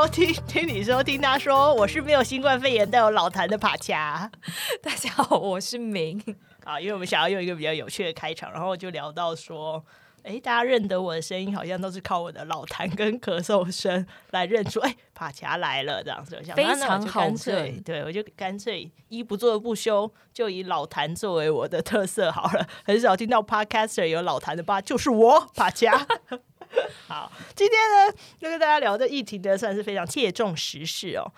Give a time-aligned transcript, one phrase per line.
[0.00, 4.30] 收听，听你说，听他说，我是没有新冠肺炎但有老痰的帕恰。
[4.82, 6.18] 大家好，我是明。
[6.64, 9.84] 啊，因为我们想要用一个比较有趣的开场，然后就聊到说。
[10.22, 14.80] 哎，大家认得我的声音，好像都是靠我的老痰跟咳嗽声来认出。
[14.80, 17.20] 哎，帕恰来了，这样子，非常好。
[17.20, 22.66] 干脆，对，我就干脆一不做不休，就以老痰作为我的特色好了。
[22.84, 24.80] 很少听到 Podcaster 有老痰的吧？
[24.80, 26.06] 就是我帕恰。
[27.08, 31.32] 好，今天呢，就跟大家聊的议题呢，算是非常切中时事哦。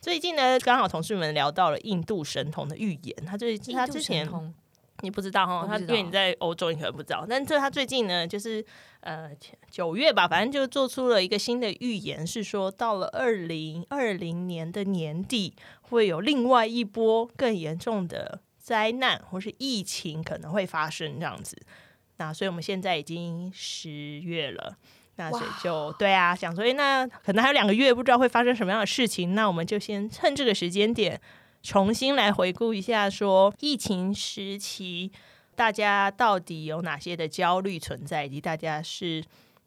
[0.00, 4.28] 最近呢，刚好同事们聊到了印度神童的预言，他最近他之前。
[5.02, 7.24] 你不知道哈，他因为你在欧洲，你可能不知道。
[7.28, 8.64] 但这他最近呢，就是
[8.98, 9.30] 呃
[9.70, 21.56] 九月吧，反正就做出了一个新的预言，是说到了二零二零年的年底，会有另外一波更严重的灾难或是疫情可能会发生这样子。
[22.18, 24.76] 那所以我们现在已经十月了，
[25.16, 31.20] 那所以就对啊，想说，那可能还有两个月，不知道会发生什么样的事情，那我们就先趁这个时间点。
[31.60, 35.10] 重新来回顾一下，说疫情时期
[35.56, 39.22] 大家到底有哪些的焦虑存在，以及大家是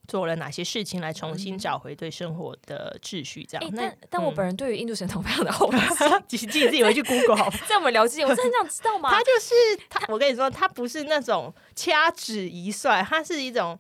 [0.08, 3.44] 做了哪些事情来重新找回对生活的秩序？
[3.44, 3.70] 这样。
[3.70, 5.70] 欸、但但我本人对于印度神童非常的好
[6.28, 7.50] 奇， 自己自己回去 Google 好。
[7.68, 9.10] 在我们聊之前，我真的很 想知道吗？
[9.10, 9.54] 他就是
[9.90, 13.78] 他，我跟你说，他不是那种掐指一算，他是一种。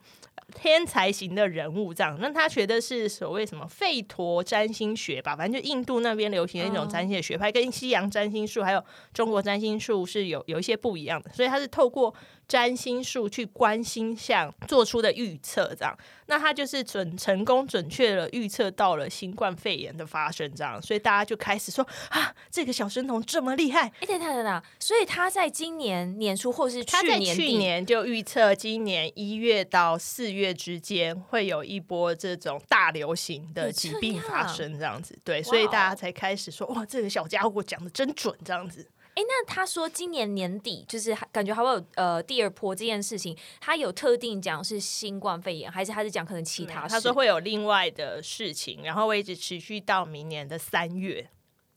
[0.54, 5.34] 天才型的人物，这样，那他学的是所谓什么吠陀占星学吧？
[5.34, 8.84] 反正就印度那边流行的一种占星的学派，跟西洋占星术还有
[9.14, 12.14] 中国占星术是有有一些不一样的，所以他是透过。
[12.52, 23.84] 占星术去观星象做出的预测，这样，那他就是准成功准确的预测到了新冠肺炎的发生，这样，所以大家就开始说啊，这个小神童这么厉害！
[24.02, 38.86] 哎，等等等等，所以他在今年年初或是去年去年就预测今年一月到四月之间会有一波这种大流行的疾病发生，这样子，对，所以大家才开始说哇，这个小家伙讲的真准，这样子。
[39.14, 46.88] 哎，那他说今年年底就是感觉还会有呃第二波这件事情，他有特定讲是新冠肺炎，还是他是讲可能其他？
[46.88, 51.30] 他说会有另外的事情，然后会一直持续到明年的三月。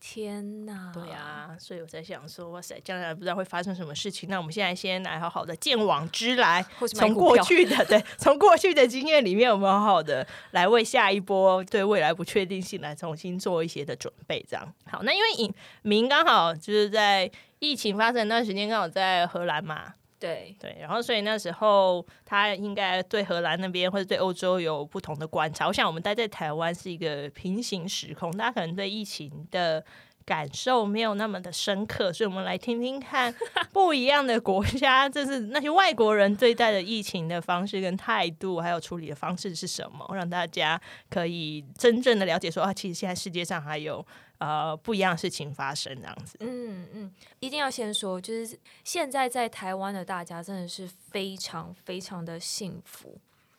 [0.07, 4.29] 天呐，对啊，所以我在想说，哇塞，将来不知道会发生什么事情。
[4.29, 14.45] 那我们现在先来好好的见往知来， 从过去的对，从过去的经验里面，我们好好的来为下一波对未来不确定性来重新做一些的准备。
[14.47, 15.51] 这样好，那因为影
[15.81, 19.95] 明刚好就是在疫情发生那段时间，刚好在荷兰嘛。
[20.19, 25.67] 对对，然后所以那时候他应该对荷兰那边或者对欧洲有不同的观察。
[25.67, 29.83] 我想我们待在台湾是一个平行时空，大家可能对疫情的
[30.25, 33.35] 感受没有那么的深刻，所以我们来听听看
[33.73, 44.05] 不一样的国家，就是那些外国人对待的疫情的方式跟态度，还有处理的方式是什么，让大家可以真正的了解说啊，其实现在世界上还有。
[44.37, 46.37] 呃，不一样的事情发生这样子。
[46.39, 53.17] 嗯嗯，一定要先说，就是现在在台湾的大家真的是非常非常的幸福，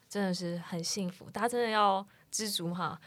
[0.09, 3.01] 真的是很幸福，大家真的要知足哈。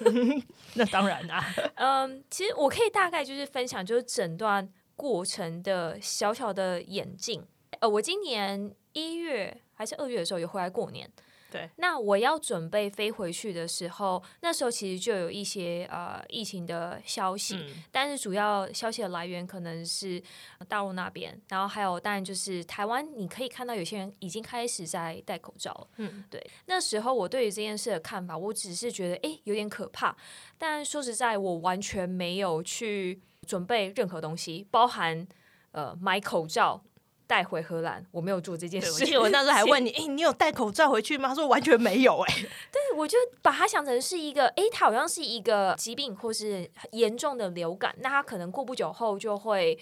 [0.74, 1.44] 那当然啦。
[1.76, 7.44] 嗯，其实我可以大概就是分享，就是整段过程的小小的演进。
[7.80, 11.10] 呃，我今年一月还是二月的时候有回来过年。
[11.52, 20.20] 对，那我要准备飞回去的时候，那时候其实就有一些呃疫情的消息，嗯，但是主要消息的来源可能是
[20.66, 25.86] 大陆那边，然后还有当然就是台湾，你可以看到有些人已经开始在戴口罩。
[25.98, 30.16] 嗯，对，那时候我对于这件事的看法，我只是觉得诶有点可怕，
[30.56, 35.28] 但说实在，我完全没有去准备任何东西，包含
[35.72, 36.82] 呃买口罩。
[37.32, 39.18] 带回荷兰，我没有做这件事。
[39.18, 41.30] 我那时候还问你，哎、欸，你有戴口罩回去吗？
[41.30, 42.42] 他说完全没有、欸，哎。
[42.70, 49.78] 对，我就把它想成是一个，哎、欸，它好像是一个疾病或是严重的流感，那它可能过不久后就会，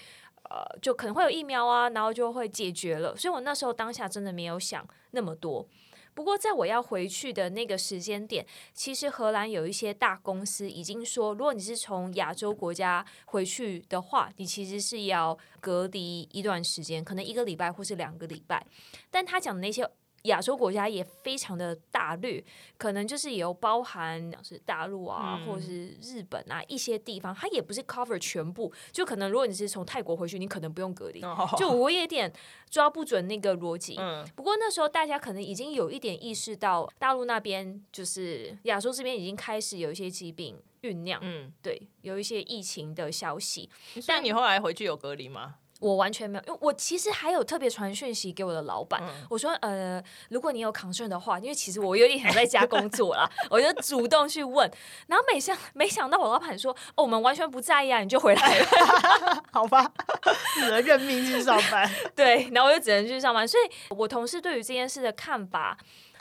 [0.48, 3.16] 呃，就可能会有疫苗啊，然后就会解决了。
[3.16, 5.66] 所以我那时候当下真的没有想那么多。
[6.14, 18.66] 不过，在我要回去的那个时间点，其实荷兰有一些大公司已经说，如果你是从亚洲国家回去的话，你其实是要隔离一段时间，可能一个礼拜或是两个礼拜。
[19.10, 19.88] 但他讲的那些。
[20.22, 22.42] 亚洲国家也非常的大略，
[22.76, 28.72] 可能就是也有包含，是大陆啊，嗯、或者是日本啊一些地方，它也不是 cover 全部。
[28.92, 31.22] 就可能如果你是从泰国回去，你可能不用隔离。
[31.22, 32.30] 哦、就我也有点
[32.68, 33.96] 抓不准那个逻辑。
[33.98, 41.18] 嗯、不过那时候大家可能已经有一点意识到，大陆那边就是亚洲这边已经开始有一些疾病酝酿。
[41.22, 43.70] 嗯，对，有一些疫情的消息。
[44.06, 45.56] 但你后来回去有隔离吗？
[45.80, 54.70] 我完全没有，因为我其实还有特别传讯息给我的老板，嗯、我说呃，如果你有 concern 的话，因为其实我有点想在家工作啦，我就主动去问，
[55.06, 59.90] 然后没想没想到我老板说，哦，我们完全不在意啊，你就回来了， 好吧，
[60.54, 65.78] 只能认命去上班， 对，然后我就只能去上班，所以我同事对于这件事的看法，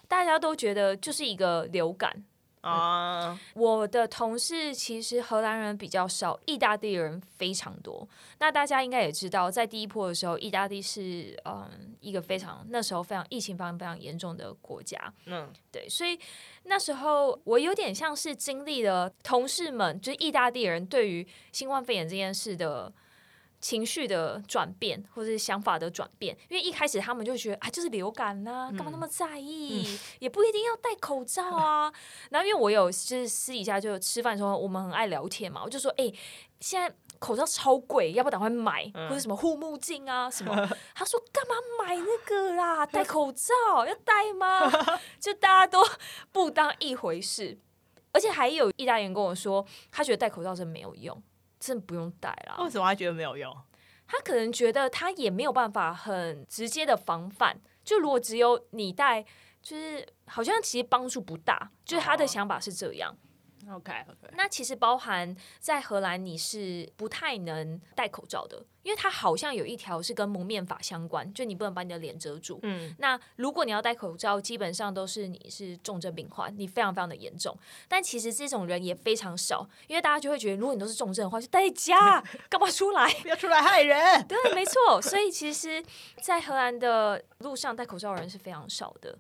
[0.07, 2.23] 大家都觉得就是一个流感。
[2.61, 8.07] 啊，uh, 我的同事其实荷兰人比较少，意大利人非常多。
[8.39, 15.13] 那大家应该也知道，在第一波的时候，意大利是嗯一个非常那时候非常疫情非常非常严重的国家。
[15.25, 16.19] 嗯，对，所以
[16.63, 22.91] 那时候我有点像是经历了同事们，就是意大利人对于新冠肺炎这件事的。
[23.61, 29.83] 情绪的转变，或者是想法的转变，因为一开始他们就觉得啊，就是流感呐、啊，干嘛那么在意？
[29.85, 31.91] 嗯、也不一定要戴口罩啊。
[32.29, 36.15] 然后因为我有就是私底下就吃饭的时候，我们很爱聊天嘛，我就说，哎、欸，
[36.61, 38.89] 现在口罩超贵，要不要赶快买？
[38.93, 40.55] 或者什么护目镜啊什么？
[40.95, 42.85] 他说干嘛买那个啦？
[42.85, 43.53] 戴 口罩
[43.85, 44.71] 要戴吗？
[45.19, 45.85] 就大家都
[46.31, 47.57] 不当一回事，
[48.13, 51.21] 而且还有意大利人跟我说，他觉得戴口罩真没有用。
[51.59, 52.55] 真的不用带啦。
[52.63, 53.55] 为什么他觉得没有用？
[54.07, 57.59] 他可能觉得他也没有办法很直接的防范。
[57.83, 59.23] 就如果只有你带，
[59.61, 61.71] 就是好像其实帮助不大。
[61.85, 63.15] 就是他的想法是这样。
[63.67, 72.59] OK OK，那其实包含在荷兰你是不太能戴口罩的，因为它好像有一条是跟蒙面法相关，就你不能把你的脸遮住。
[72.63, 77.55] 嗯，那如果你要戴口罩，基本上都是你是重症病患，你非常非常的严重。
[77.87, 83.13] 但其实这种人也非常少，因为大家就会觉得，如果你都是重症的话，就待在家， 干嘛出来？
[83.21, 84.25] 不要出来害人。
[84.27, 85.01] 对，没错。
[85.01, 85.83] 所以其实，
[86.21, 89.17] 在荷兰的路上戴口罩的人是非常少的。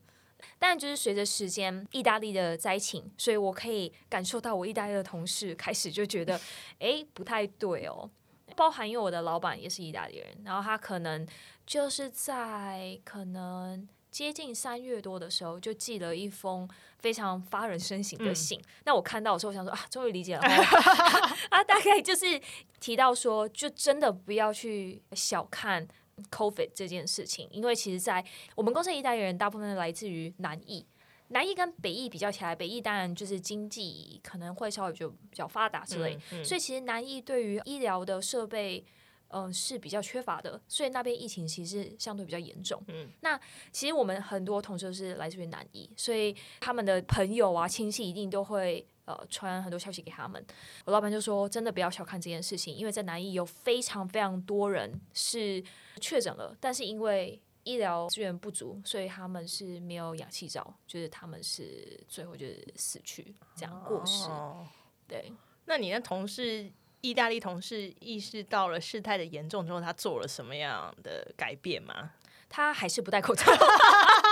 [0.59, 6.39] 但就是随着时间，意大利的灾情，所以我可以感受到我意大利的同事开始就觉得，
[6.79, 8.09] 哎，不太对哦。
[8.55, 11.25] 包含因为我的老板也是意大利人，然后他可能
[11.65, 16.67] 就是在可能接近三月多的时候，就寄了一封
[16.97, 18.59] 非常发人深省的信。
[18.59, 20.41] 嗯、那我看到的时候，我想说啊，终于理解了。
[21.49, 22.41] 啊，大概就是
[22.81, 25.87] 提到说，就真的不要去小看。
[26.31, 28.23] COVID 这件事情，因为其实，在
[28.55, 30.85] 我们公司的意大利人大部分来自于南艺，
[31.29, 38.83] 南艺跟北艺比较起来，北艺当然就是经济可能会稍微就比较发达之类，嗯嗯、所以其实南艺对于医疗的设备，
[39.29, 42.83] 嗯、呃，是比较缺乏的，所以那边疫情其实相对比较严重。
[42.87, 43.39] 嗯，那
[43.71, 48.85] 其实我们很多同事是来自于南艺，所以他们的朋友啊、亲戚一定都会。
[49.09, 50.45] 呃，传很多消息给他们，
[50.85, 55.63] 我老板就说，真的不要小看这件事情，因为在南艺有非常非常多人是
[55.99, 64.29] 确诊了，但是因为医疗资源不足，所以他们是没有氧气罩，就是他们是最后就是死去这样过世。
[64.29, 64.67] 哦、
[65.07, 65.33] 对，
[65.65, 66.71] 那你的同事，
[67.01, 72.11] 意大利同事意识到了事态的严重之后，他做了什么样的改变吗？
[72.47, 73.43] 他还是不戴口罩。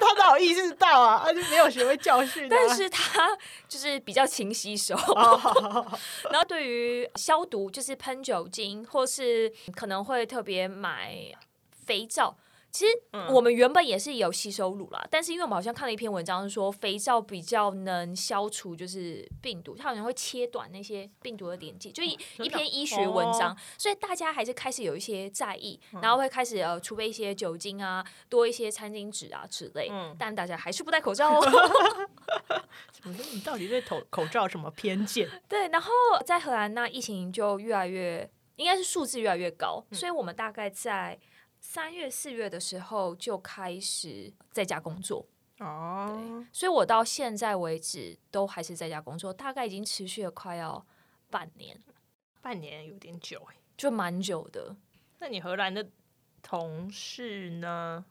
[0.00, 1.22] 他哪有意识到啊？
[1.24, 2.48] 他就没有学会教训。
[2.48, 3.36] 但是他
[3.68, 4.94] 就是比较勤洗手，
[6.30, 11.16] 然后对于消毒，就是喷酒精，或是可能会特别买
[11.86, 12.36] 肥皂。
[12.72, 12.92] 其实
[13.32, 31.40] 我们原本也是有吸收乳啦，嗯、但是因为我们好像看了一篇文章，说肥皂比较能消除就是病毒，它好像会切断那些病毒的连接，就一一篇医学文章，哦、所以大家还是开始有一些在意，嗯、然后会开始呃储备一些酒精啊，多一些餐巾纸啊之类，嗯、但大家还是不戴口罩哦。
[33.02, 35.28] 我说你到底对口口罩什么偏见？
[35.48, 35.90] 对，然后
[36.24, 41.18] 在荷兰那疫情就越来越，应该是数字越来越高，嗯、所以我们大概在。
[41.60, 45.24] 三月四月的时候就开始在家工作
[45.58, 50.84] 哦，对，所以我到现在为止都还是在家工作，大概已经持续了快要
[51.28, 51.78] 半年，
[52.40, 54.74] 半年有点久哎，就蛮久的。
[55.18, 55.86] 那你荷兰的
[56.42, 58.04] 同事呢？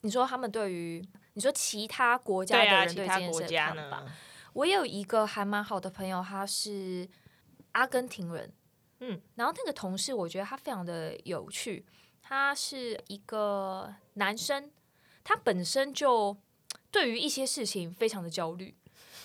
[0.00, 3.96] 你说他们对于你说其他国家的人对这件事的看法？
[3.98, 4.16] 啊、
[4.54, 7.06] 我有一个还蛮好的朋友，他是
[7.72, 8.50] 阿根廷人，
[9.00, 11.84] 嗯，然后那个同事我觉得他非常的有趣。
[12.26, 14.70] 他是一个男生，
[15.22, 16.34] 他本身就
[16.90, 18.74] 对于一些事情非常的焦虑。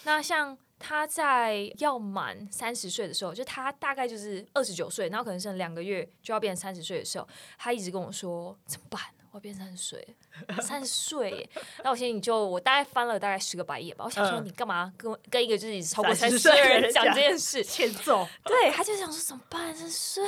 [0.03, 7.27] 那像他在要满三十岁的时候，就他大概就是二十九岁，然后可能剩两个月就要变成三十岁的时候，
[7.57, 9.01] 他一直跟我说：“怎么办？
[9.31, 10.15] 我要变三十岁，
[10.61, 11.49] 三十岁。”
[11.83, 14.05] 那我现在就我大概翻了大概十个白眼吧。
[14.05, 17.63] 我想说，你干嘛跟跟一个就是超过三十岁的人讲这件事？
[17.63, 18.27] 欠揍。
[18.43, 19.75] 对，他就想说怎么办？
[19.75, 20.23] 三十岁。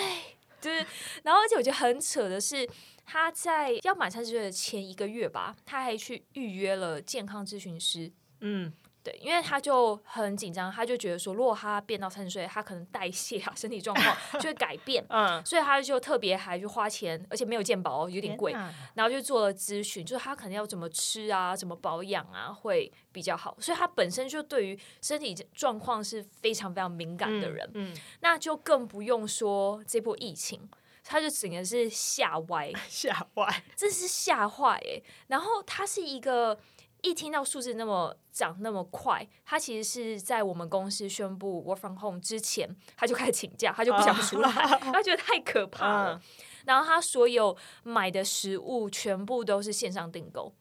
[0.62, 0.86] 就是，
[1.24, 2.70] 然后而且我觉得很扯的是，
[3.04, 8.12] 他在要满三十岁的前一个月吧，他还去预约了健康咨询师。
[8.42, 8.72] 嗯，
[9.04, 18.52] 对，因为他就很紧张，他就觉得说，如果他变到三十岁，他可能代谢啊、身体状况 就会改变，嗯，所以他就特别还去花钱，而且没有健保，有点贵，
[18.94, 23.58] 然后就做了咨询，就是他可能要怎么吃啊，怎么保养啊，会比较好。
[23.60, 30.70] 所以他本身就对于身体状况是非常非常敏感的人，嗯，嗯，那就更不用说这波疫情，
[31.04, 35.02] 他就整个是吓歪， 吓歪，真是吓坏哎。
[35.28, 36.60] 然后他是一个。
[37.02, 46.22] 一听到数字那么涨那么快，他其实是在我们公司宣布 work from home 之前，他就开始请假，他就不想出来，他觉得太可怕了。
[46.66, 50.54] 然后他所有买的食物全部都是线上订购。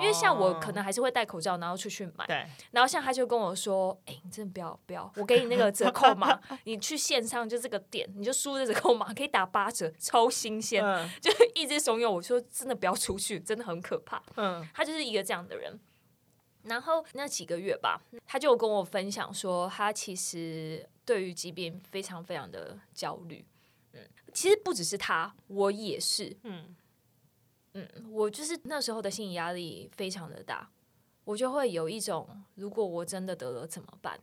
[0.00, 2.26] 因为像我可能还是会戴口罩，然后出去买。
[2.26, 2.46] 对。
[2.70, 10.82] 然后像他就跟我说：“哎，你真的不要不要， 我给你那个折扣码， 你去线上就这个点，你就输这折扣码，可以打八折，超新鲜。”
[11.20, 14.66] 就一直怂恿我说：“真的不要出去，真的很可怕。”嗯。
[14.74, 15.78] 他就是一个这样的人。
[16.64, 23.44] 然后那几个月吧，他就跟我分享说，他其实对于疾病非常非常的焦虑。
[23.92, 24.00] 嗯，
[24.34, 26.36] 其实不只是他，我也是。
[26.42, 26.74] 嗯。
[27.74, 30.70] 嗯，我就是那时候的心理压力非常的大，
[31.24, 34.18] 我就会有一种，如果我真的得了怎么办？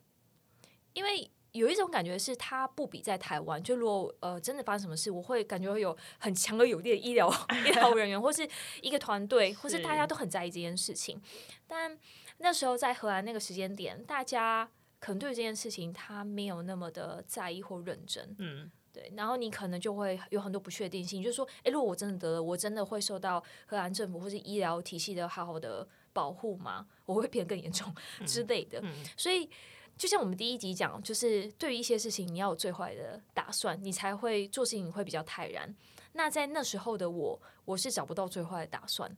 [0.94, 7.32] 因为有一种感觉是，他不比在台湾，就如果呃真的发生什么事，我会感觉会有很强而有力的医疗
[7.66, 8.48] 医疗人员，或是
[8.82, 11.22] 一个团队，或是大家都很在意这件事情。
[11.68, 11.98] 但
[12.40, 18.36] 那时候在荷兰那个时间点，大家可能对这件事情他没有那么的在意或认真。
[18.40, 18.72] 嗯。
[18.96, 26.88] 对，然后你可能就会有很多不确定性，就是说，诶，如果我真的得了，我真的会受到荷兰政府或是医疗体系的好好的保护吗？
[27.06, 27.94] 我会变得更严重
[28.26, 28.80] 之类的。
[28.80, 29.50] 嗯嗯、所以，
[29.98, 35.76] 就像我们第一集讲，就是对于一些事情，你要有最坏的打算，你才会做事情会比较泰然。
[36.14, 39.14] 那在那时候的我，我是找不到最坏的打算，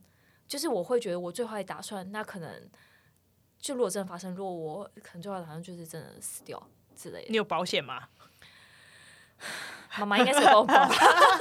[0.48, 2.67] 就是我会觉得我最坏的打算，那可能
[3.60, 6.62] 就如果真的发生，如果我可能最坏的打算就是真的死掉
[6.96, 7.27] 之类的。
[7.29, 8.10] 你有保险吗？
[10.00, 11.00] 妈妈应该是有保险，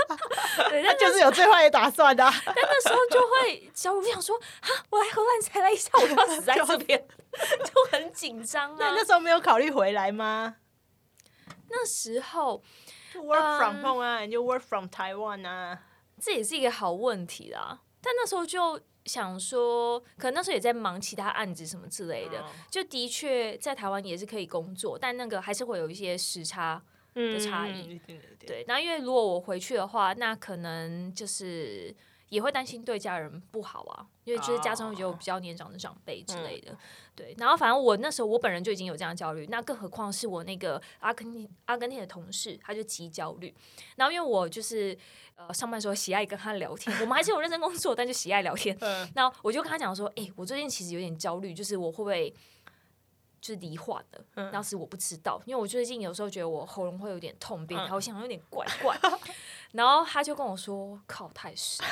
[0.71, 2.25] 对，那就是有最坏的打算的。
[2.47, 7.07] 但那时候就会，小五想说，哈，我来荷兰才来一下，我就要死在这边，
[7.63, 8.77] 就很紧张啊。
[8.79, 10.57] 那那时候没有考虑回来吗？
[11.69, 12.63] 那时候
[13.15, 15.79] ，work from home 啊，你就 work from Taiwan 啊，
[16.19, 17.81] 这也是一个好问题啦。
[18.01, 26.83] 但那时候就想说，可能那时候也在忙其他案子什么之类的，就的确在台湾也是可以工作，但那个还是会有一些时差。
[27.17, 27.99] 的差异，
[28.47, 31.95] 对，那因为如果我回去的话，那可能就是
[32.29, 36.77] 也会担心对家人不好啊，因为就是家中有比较年长的长辈之类的，
[37.15, 37.35] 对。
[37.39, 43.55] 然后反正我那时候我本人就已经有这样的焦虑，那更何况是我那个阿根廷阿根廷的同事，他就极焦虑。
[43.97, 44.97] 然后因为我就是
[45.37, 48.77] 呃上班时候喜爱跟他聊天，我们还是有认真工作，但就喜爱聊天。
[49.15, 52.35] 那我就跟他讲说，哎，我最近其实有点焦虑，就是我会不会。
[53.43, 58.99] 是罹患的，当时我不知道，因为我最近有时候觉得我喉咙会有点痛，变好像有点怪怪。
[59.73, 61.83] 然后他就跟我说：“靠，太湿。”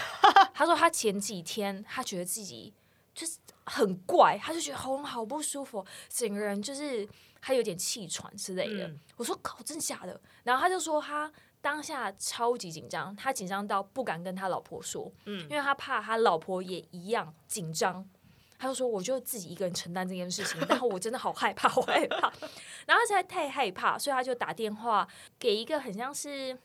[0.54, 2.72] 他说他前几天他觉得自己
[3.14, 7.06] 就是很怪，他就觉得喉咙好不舒服，整个人就是
[7.40, 8.86] 还有点气喘之类的。
[9.16, 18.08] 我说：“靠，真的假的？”然后他就说他当下超级紧张，他紧张到不敢跟他老婆说，因为他怕他老婆也一样紧张。
[18.58, 22.32] 他就说：“我就自己一个人承担这件事情，然后我真的好害怕， 好害怕。
[22.86, 25.06] 然后他实在太害怕，所以他就打电话
[25.38, 26.56] 给一个很像是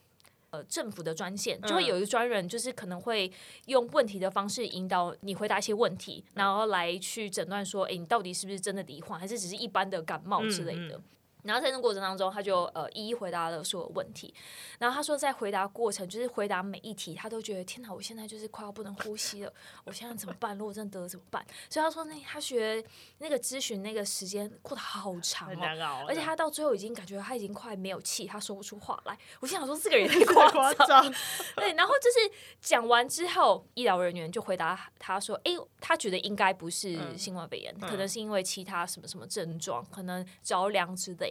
[0.52, 3.32] 呃政府的专线，就会有一个专人，就是可能会
[3.66, 11.04] 用问题的方式引导你回答一些问题，然后来去诊断说，哎，你到底是不是真的罹患，还是只是一般的感冒之类的。”嗯嗯
[11.44, 14.34] 然后在那个过程当中，他就呃一一回答了所有问题。
[14.78, 19.54] 然后他说，在回答过程，就是回答每一题，他都觉得天哪，我现在就是快要不能呼吸了，
[19.86, 20.58] 我现在怎么办？
[20.58, 21.46] 如果真的得了怎么办？
[21.70, 22.84] 所以他说，那他学
[23.20, 29.18] 那个咨询那个时间过得好长哦，而且他到最后已经感觉他已经快没有气，他说不出话来。
[29.40, 31.14] 我心想说，这个人 也太夸张。
[31.56, 41.29] 对，然后就是讲完之后，医疗人员就回答他说，哎，他觉得应该不是新冠肺炎，嗯、可能是因为其他什么什么症状，可能着凉之类。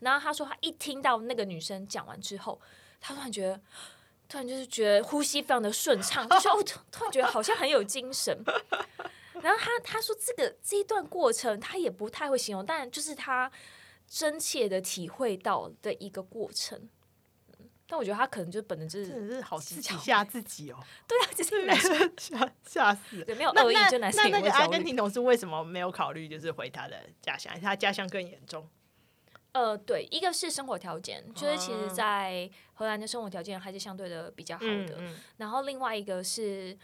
[0.00, 2.60] 然后他说，他一听到那个女生讲完之后，
[3.00, 3.60] 他突然觉得，
[4.28, 8.42] 突然就是觉得呼吸非常的顺畅，就说哦，突然觉得好像很有精神。
[9.42, 13.50] 然后他他说，这个这一段过程他也不太会形容，但就是他
[14.08, 16.88] 真切的体会到的一个过程。
[17.88, 20.78] 但我觉得他可能就本能就是真的是好自己吓自己哦。
[21.06, 21.64] 对啊，就是
[22.18, 23.22] 吓吓死。
[23.22, 27.52] 对，没有恶意就男生那那个阿根廷同事为什么没有考虑就是回他的家乡？
[27.60, 28.68] 他家乡更严重。
[29.56, 34.96] 呃，对，一个是生活条件，就是其实，在荷兰的生活条件还是相对的比较好的。
[34.98, 36.76] 嗯嗯、然后另外一个是，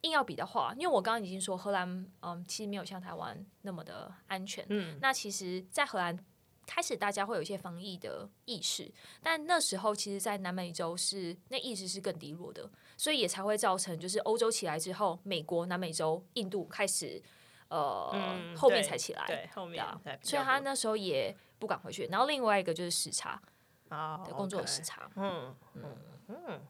[0.00, 4.64] 硬要比的话，因为我刚刚已经说荷兰，嗯，其实没有像台湾那么的安全。
[4.70, 6.18] 嗯，那其实，在荷兰
[6.66, 8.90] 开始大家会有一些防疫的意识，
[9.22, 17.22] 但那时候其实，在南美洲是那意识是更低落的，所以也才会造成就是欧洲起来之后，美国、南美洲、印度开始，
[17.68, 22.06] 呃，嗯、后面才起来，对，后面啊，所以他那时候也不敢回去。
[22.06, 23.40] 然后另外一个就是时差
[23.88, 25.82] 啊，对，工作的时差，嗯嗯
[26.28, 26.36] 嗯。
[26.48, 26.60] 嗯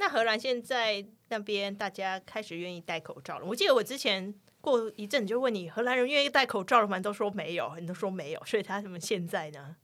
[0.00, 3.44] 那荷兰现在那边大家开始愿意戴口罩了。
[3.44, 7.00] 我记得我之前过一阵就问你，荷兰人愿意戴口罩了吗？
[7.00, 8.44] 都说没有，你都说没有。
[8.44, 9.74] 所以他怎么现在呢？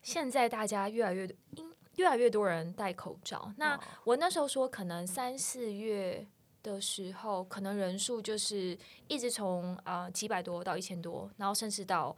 [0.00, 3.52] 现在大家越来越因越来越多人戴口罩。
[3.58, 6.26] 那我那时候说，可能三四月
[6.62, 12.16] 的时候，可能人数就是一直从啊、呃、几百多到一千多，然后甚至到。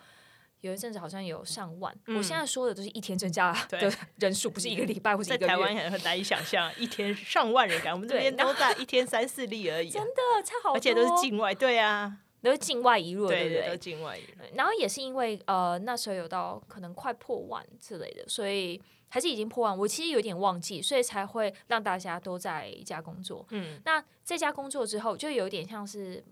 [0.63, 5.49] 有一阵子好像有上万，嗯、我现在说的都是一天增加的人数，不是一个礼拜或者一个月。
[5.49, 9.93] 在台湾很难以想象一天上万人感，我们这边都在一天三四例而已、啊。
[9.93, 14.45] 真的差好多，而且都是境外，对啊，都是境外移入，对，对对，都境外移入。
[14.55, 19.77] 然后也是因为呃那时候有到可能快破万之类的，所以还是已经破万。
[19.77, 23.45] 我其实有点忘记，所以才会让大家都在一家工作。
[23.51, 26.25] 嗯，那在家工作之后，就有点像是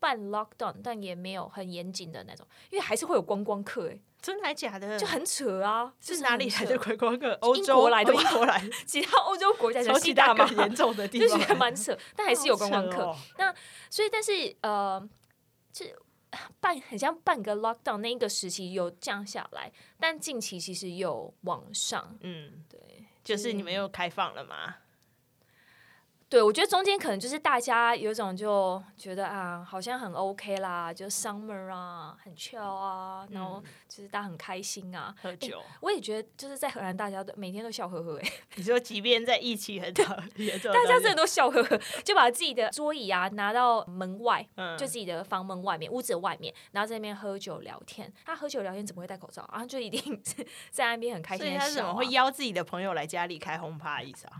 [0.00, 4.98] 半 lockdown，但也没有很严谨的那种，因为还是会有观光客、欸真的还假的？
[4.98, 5.90] 就很扯啊！
[5.98, 7.32] 是哪里来的观光客？
[7.40, 13.04] 欧洲来的，英国来，其他欧洲国家超级大更严重的 地方，就是蛮扯，但还是有观光客。
[13.04, 13.54] 哦、那
[13.88, 15.08] 所以，但是呃，
[15.72, 15.90] 这
[16.60, 22.18] 半很像半个 lockdown 那一个时期有降下来，但近期其实有往上。
[22.20, 24.76] 嗯，对，就是你们又开放了嘛。
[26.30, 35.60] 对，我觉得中间可能就是大家有种就觉得啊，好像很 OK 啦，就 summer 啊，很 chill 啊，然后就是大家很开心啊，喝酒。
[35.80, 38.32] 我也觉得就是在荷兰，大家都每天都笑呵呵哎。
[38.54, 48.08] 你说，即便在疫情很大，大家真的都笑呵呵，就把自己的桌椅啊拿到门外，嗯、就自己的房门外面、屋子外面，然后在那边喝酒聊天。
[48.24, 49.66] 他喝酒聊天怎么会戴口罩啊？
[49.66, 51.48] 就一定是 在那边很开心、啊。
[51.48, 54.34] 所以他怎么会邀自己的朋友来家里开轰趴意思啊？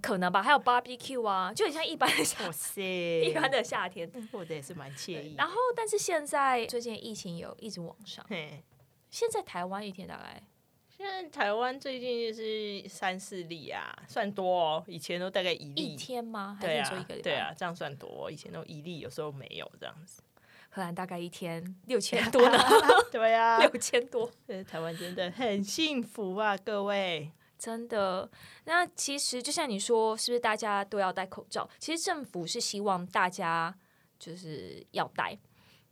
[0.00, 2.38] 可能吧，还有 barbecue 啊，就很像一般的夏，
[2.80, 5.34] 一般的夏天，过得也是蛮惬意。
[5.36, 8.24] 然后，但是现在最近疫情有一直往上。
[8.28, 8.62] 嘿
[9.10, 10.42] 现在台湾一天大概，
[10.88, 14.84] 现在台湾最近就是三四例啊，算多哦。
[14.86, 16.56] 以前都大概一例一天吗？
[16.60, 17.22] 还是一个礼拜？
[17.22, 18.30] 对啊，这样算多。
[18.30, 20.22] 以前都一例，有时候没有这样子。
[20.68, 22.56] 荷兰大概一天六千多呢。
[23.10, 24.30] 对啊，六千多。
[24.46, 27.32] 对，台湾真的很幸福啊，各位。
[27.60, 28.30] 真的，
[28.64, 31.68] 那其实就像你说，是不是大家都要戴口罩？
[31.78, 33.78] 其实政府是希望大家
[34.18, 35.38] 就是要戴，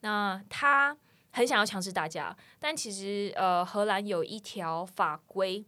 [0.00, 0.96] 那他
[1.30, 5.62] 很想要强制大家，但其实呃，荷兰有一条法规，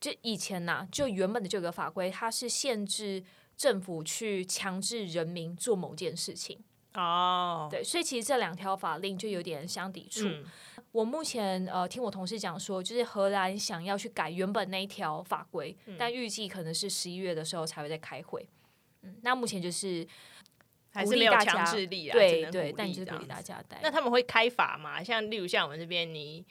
[0.00, 3.22] 就以前呐、就原本的这个法规，它是限制
[3.56, 6.64] 政府去强制人民做某件事情
[6.96, 7.68] 哦。
[7.70, 10.26] 对，所以其实这两条法令就有点相抵触。
[10.28, 10.44] 嗯
[10.92, 18.48] 我目前呃听我同事讲说，就是荷兰想要去改原本那一条法规，嗯、但预计可能是十一月的时候才会再开会。
[19.02, 20.06] 嗯，那目前就是
[20.94, 23.78] 还是没有强制力啊，对对，但就是鼓励大家戴。
[23.82, 25.04] 那他们会开法吗？
[25.04, 26.42] 像例如像我们这边，你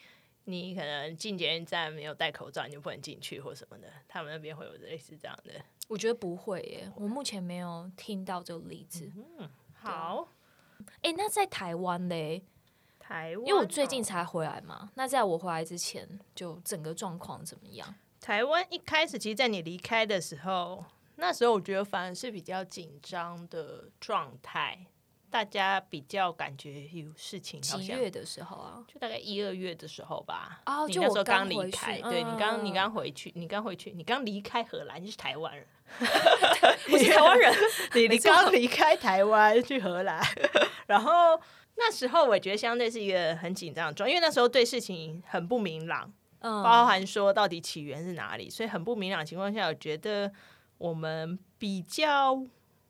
[0.43, 3.91] 你可能进捷运站没有戴口罩，你就不能进去或什么的。
[4.07, 5.53] 他们那边会有类似这样的？
[5.87, 9.11] 我觉得不会耶，我目前没有听到这个例子。
[9.39, 10.27] 嗯，好。
[11.01, 12.43] 哎，那在台湾嘞？
[12.99, 17.93] 台湾，因为我最近才回来嘛，那在我回来之前，就整个状况怎么样？
[18.19, 20.83] 台湾一开始，其实，在你离开的时候，
[21.17, 24.87] 那时候我觉得反而是比较紧张的状态，
[25.35, 27.59] 大家比较感觉有事情。
[27.59, 28.81] 几月的时候啊？
[28.87, 30.61] 就大概一二月的时候吧。
[30.65, 35.67] 哦，你那时候刚离开，嗯、对你刚你刚回去，你刚回去，你刚离开荷兰，你是台湾人，
[36.89, 37.53] 我是台湾人，
[37.95, 40.25] 你你刚离开台湾去荷兰，
[40.87, 41.11] 然后。
[41.77, 50.31] 那时候我觉得相对是一个很紧张的状态，因为那时候对事情很不明朗，嗯，包含说到底起源是哪里，所以很不明朗的情况下，我觉得
[50.77, 52.41] 我们比较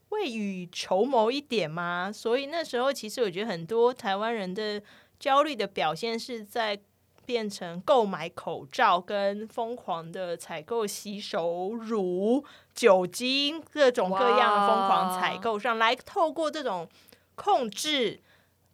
[0.10, 2.12] 未雨绸缪一点嘛。
[2.12, 4.82] 所以那时候其实我觉得很多台湾人的
[5.20, 6.80] 焦虑的表现是在
[7.26, 16.88] 变成购买口罩跟疯狂的采购洗手乳、酒精各种各样的疯狂采购上来，透过这种
[17.36, 18.22] 控制。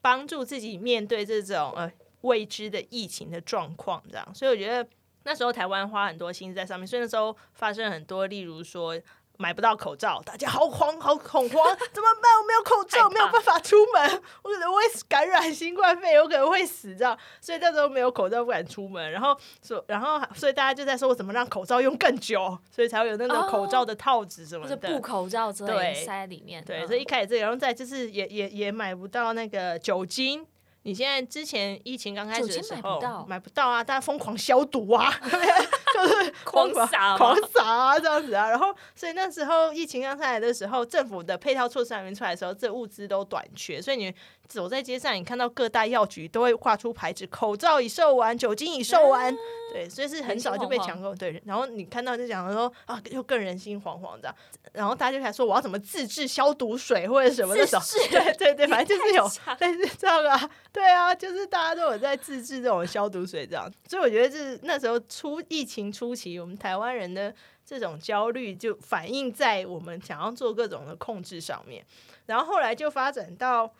[0.03, 1.91] 帮助自己面对这种呃
[2.21, 4.89] 未知的疫情的状况，这样，所以我觉得
[5.25, 8.99] 那时候台湾花很多心思在上面，所以那时候发生很多，例如说
[9.41, 12.31] 买不到口罩，大家好慌好恐慌， 怎么办？
[12.39, 26.63] 我没有口罩，没有办法出门， 我可能会感染新冠肺炎，我可能会死，这样，所以那时候没有口罩不敢出门，然后说，然后所以大家就在说我怎么让口罩用更久，所以才会有那种口罩的套子什么的，哦、布口罩之类的塞在里面。
[26.63, 30.45] 对，所以一开始这个，然后再就是也也也买不到那个酒精。
[30.83, 33.83] 你现在之前疫情刚开始的时候买不到，买不到啊！
[33.83, 35.13] 大家疯狂消毒啊，
[35.93, 38.49] 就是狂撒 狂撒啊，这样子啊。
[38.49, 44.13] 然后，所以那时候疫情刚上来的时候，政府的配套措施还没出来的时候，这物资都短缺，所以你。
[44.47, 49.33] 走在街上，你看到各大药局都会挂出牌子，口罩已售完，酒精已售完，
[49.71, 51.15] 对，所以是很早就被抢购。
[51.15, 54.35] 对，然后你看到就讲说啊，又更人心惶惶的，
[54.73, 59.25] 然后大家就开始说我要怎么自制消毒水或者什么的时候， 对对对，反正就是有
[59.57, 67.33] 但是这样啊，对啊，就是大家都有在自制这种消毒水这样，所以我觉得是那时候出疫情初期，我们台湾人的
[67.65, 71.81] 这种焦虑就反映在我们想要做各种的控制上面，
[72.25, 73.73] 然后后来就发展到。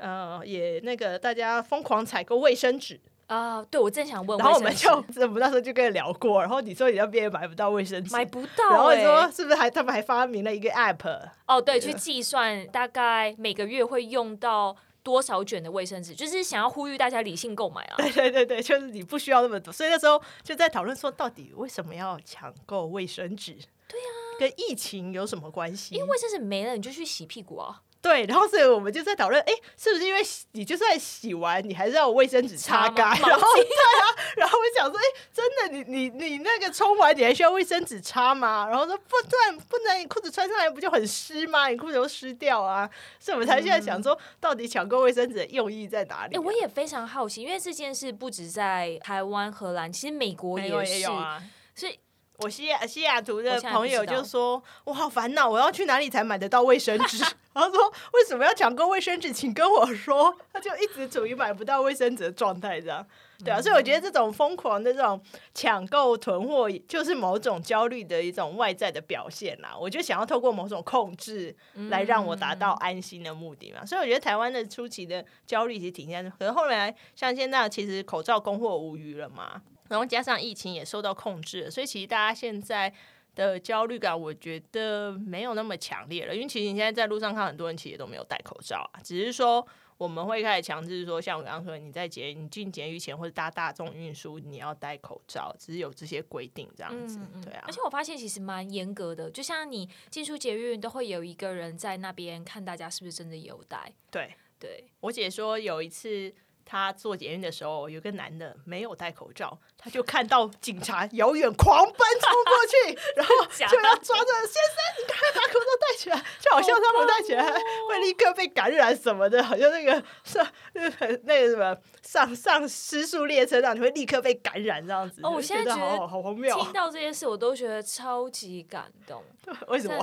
[0.00, 11.30] 呃，也那个大家疯狂采购卫生纸啊，对，我正想问，然后我们就我们那时候就跟你聊过，然后你说你那边也买不到卫生纸，买不到，然后你说是不是还他们还发明了一个 app？
[11.48, 14.76] 哦，对，去计算大概每个月会用到
[15.08, 17.96] 多少卷的卫生纸，就是想要呼吁大家理性购买啊。
[18.04, 23.54] 对对对对，就是你不需要那么多，所以那时候就在讨论说，到底为什么要抢购卫生纸？
[23.88, 25.94] 对啊，跟疫情有什么关系？
[25.94, 27.80] 因为卫生纸没了，你就去洗屁股啊。
[28.00, 30.20] 对，然后所以我们就在讨论，哎，是不是因为
[30.52, 33.08] 你就算洗完，你还是要有卫生纸擦干？
[33.18, 34.04] 然后对啊，
[34.36, 38.68] 然后我想说，哎，真的，你你你那个冲完，你还需要卫生纸擦吗？
[38.68, 41.66] 然后说不，不然不然你裤子穿上来不就很湿吗？
[41.68, 42.88] 你裤子都湿掉啊！
[43.18, 46.38] 所以我们才现在想说，到底抢购卫生纸的用意在哪里啊？
[46.38, 51.42] 哎，我也非常好奇，因为这件事不止在台湾、荷兰，其实美国也是，也有啊，
[51.74, 51.98] 所以。
[52.38, 57.18] 我西雅西雅图的朋友就说：“我好烦恼，我要去哪里才买得到卫生纸？”
[57.52, 59.32] 然后说：“为什么要抢购卫生纸？
[59.32, 63.04] 请跟我说。”他就一直处于买不到卫生纸的状态，这样
[63.44, 63.60] 对啊。
[63.60, 65.20] 所以我觉得这种疯狂的这种
[65.52, 69.76] 抢购囤货，就是某种焦虑的一种外在的表现啦。
[69.76, 71.52] 我就想要透过某种控制
[71.90, 73.84] 来让我达到安心的目的嘛。
[73.84, 79.60] 所以我觉得台湾的初期的焦虑其实挺像，可是后来像现在其实口罩供货无余了嘛。
[79.88, 82.92] 然后加上疫情也受到控制了，所以其实大家现在
[83.34, 86.34] 的焦虑感，我觉得没有那么强烈了。
[86.34, 97.64] 因为其实你现在在路上看很多人其实都没有戴口罩啊，只是说我们会开始强制说，像我刚刚说，你在捷你进监狱前或者搭大众运输，你要戴口罩，只是有这些规定这样子，对啊。
[97.66, 103.92] 而且我发现其实蛮严格的，就像你进出捷运都会有一个人在那边看大家是不是真的有戴。
[104.10, 106.34] 对对，我姐说有一次。
[106.70, 117.42] 他做捷运的时候，有个男的没有戴口罩，他就看到警察遥远狂奔冲过去， 然后就要抓着先生，你赶快把口罩戴起来，就好像他不戴起来
[117.88, 125.22] 会立刻被感染什么的，好像那个上那个那个什么上上失速列车上，你会立刻被感染这样子。
[125.24, 129.24] 哦，我现在觉得好好荒谬，听到这件事我都觉得超级感动。
[129.68, 129.96] 为什么？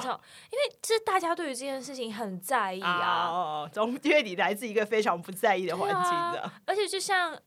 [0.51, 3.27] 因为这大家对于这件事情很在意啊。
[3.27, 6.51] 哦，总因为你来自一个非常不在意的环境的。
[6.65, 7.37] 而且就像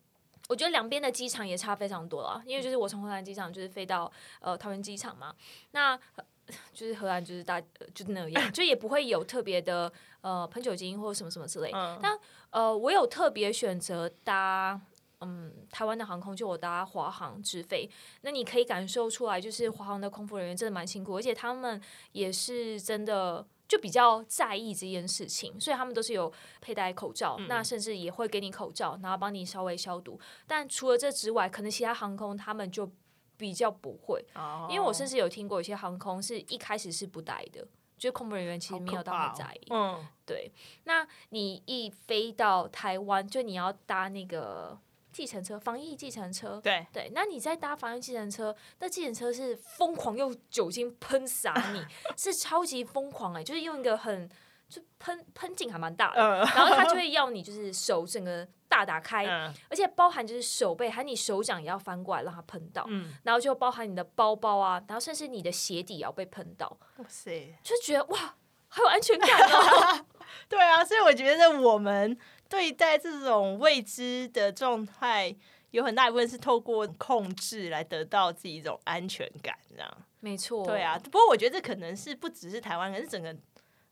[0.49, 5.35] 我觉得两边的机场也差非常多了，因为就是我从荷兰机场就是飞到呃桃园机场嘛，
[5.73, 5.99] 那
[6.73, 11.71] 就是荷兰就是大、呃、就是那样， 就也不会有特别的呃喷酒精或什么什么之类。
[11.75, 12.19] 嗯、但
[12.51, 14.81] 呃我有特别选择搭
[15.21, 17.89] 嗯台湾的航空，就我搭华航直飞，
[18.23, 21.81] 那你可以感受出来，就是华航的空服人员真的蛮辛苦，而且他们
[22.13, 23.47] 也是真的。
[23.69, 30.19] 就比较在意这件事情，所以他们都是有佩戴口罩，嗯、那甚至也会给你口罩，然后帮你稍微消毒。
[30.47, 32.91] 但除了这之外，可能其他航空他们就
[33.37, 39.67] 比较不会，哦、因为我甚至有听过有些航空是一开始是不戴的，就空服人员其实没有到很在意。
[39.69, 40.51] 哦、嗯，对。
[40.85, 44.81] 那你一飞到台湾，就你要搭那个。
[45.19, 46.87] 计程车，防疫计程车，对。
[46.93, 51.85] 对，那你在搭防疫计程车，那计程车是疯狂用酒精喷洒你，
[52.17, 54.31] 是超级疯狂哎、欸，就是用一个很
[54.69, 68.37] 就喷喷劲还蛮大的，呃、然后他就会要你就是手整个大打开，呃、而且包含就是手背，还有你手掌也要翻过来让它喷到，嗯、然后就包含你的包包啊，然后甚至你的鞋底也要被喷到，哇塞，就觉得哇，
[68.69, 70.07] 好有安全感哦，
[70.49, 72.17] 对啊，所以我觉得我们。
[72.49, 75.35] 对待这种未知的状态，
[75.71, 80.65] 有很大一部分是透过控制来得到自己一种安全感，这样没错。
[80.65, 83.37] 对啊，不过我觉得这可能是不只是台湾，可是整个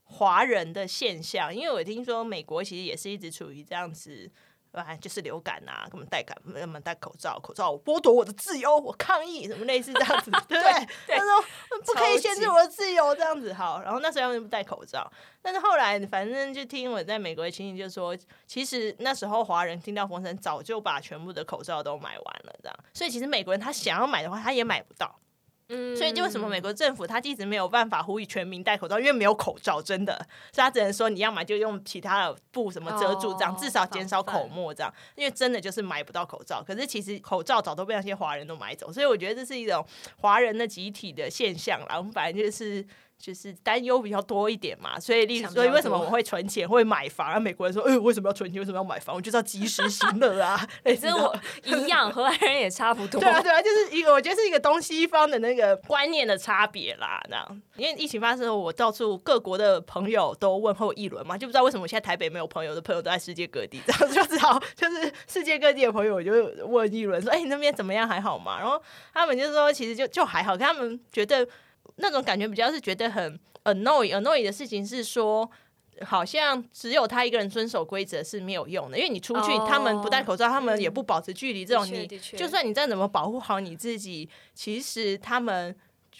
[0.04, 1.54] 华人的现象。
[1.54, 4.30] 因为我听说美国其实也是一直处于这样子
[4.72, 10.72] 啊，就是流感呐、啊，根本戴感，根本戴口罩，口罩剥夺我的自由，我抗议，什么类似这样子，对不对？
[11.16, 11.44] 他说
[11.84, 13.80] 不可以限制我的自由，这样子好。
[13.80, 22.78] 然后那时候他们不戴口罩，但是后来反正就听我在美国的亲戚就说，其实那时候华人听到风声，早就把全部的口罩都买完了，这样。
[22.92, 25.18] 所以其实美国人他想要买的话，他也买不到。
[25.68, 28.98] 嗯，所以就为什么美国政府他一直没有办法呼吁全民戴口罩？
[28.98, 30.14] 因为没有口罩，真的，
[30.52, 34.92] 所以他只能说你要么就用其他的布什么遮住，这样至少减少口沫，这样。
[35.14, 39.84] 因为真的就是买不到口罩，可是其实口罩早都被那些华人都买走，所以我觉得这是一种
[40.18, 41.96] 华人的集体的现象啦。
[41.98, 42.86] 我们反正就是。
[43.18, 47.26] 就是担忧比较多一点嘛，所以例如，所以为什么我会存钱，会买房？
[47.32, 48.60] 啊，美国人说，哎、欸，为什么要存钱？
[48.60, 49.16] 为什么要买房？
[49.16, 53.20] 我就是要及时行乐啊，类似我一样，荷兰人也差不多。
[53.20, 57.20] 对啊，对啊，就是一个，我觉得是一个东西方的那个观念的差别啦。
[57.24, 66.32] 这样，因为疫情发生后，我到处各国的朋友都问候一轮嘛，就不知道为什么我现在台北没有朋友的朋友都在世界各地，这样就知道，就是世界各地的朋友我就
[66.66, 68.06] 问一轮说，哎、欸，你那边怎么样？
[68.06, 68.58] 还好吗？
[68.60, 68.80] 然后
[69.12, 71.48] 他们就说，其实就就还好，可他们觉得。
[71.96, 75.50] 那种感觉比较是觉得很 annoying，annoying 的事情是说，
[76.02, 85.74] 好像只有他一个人遵守规则是没有用的，因为你出去，oh, 他们不戴口罩，他们也不保持距离，这种你就算你再怎么保护好你自己，其实他们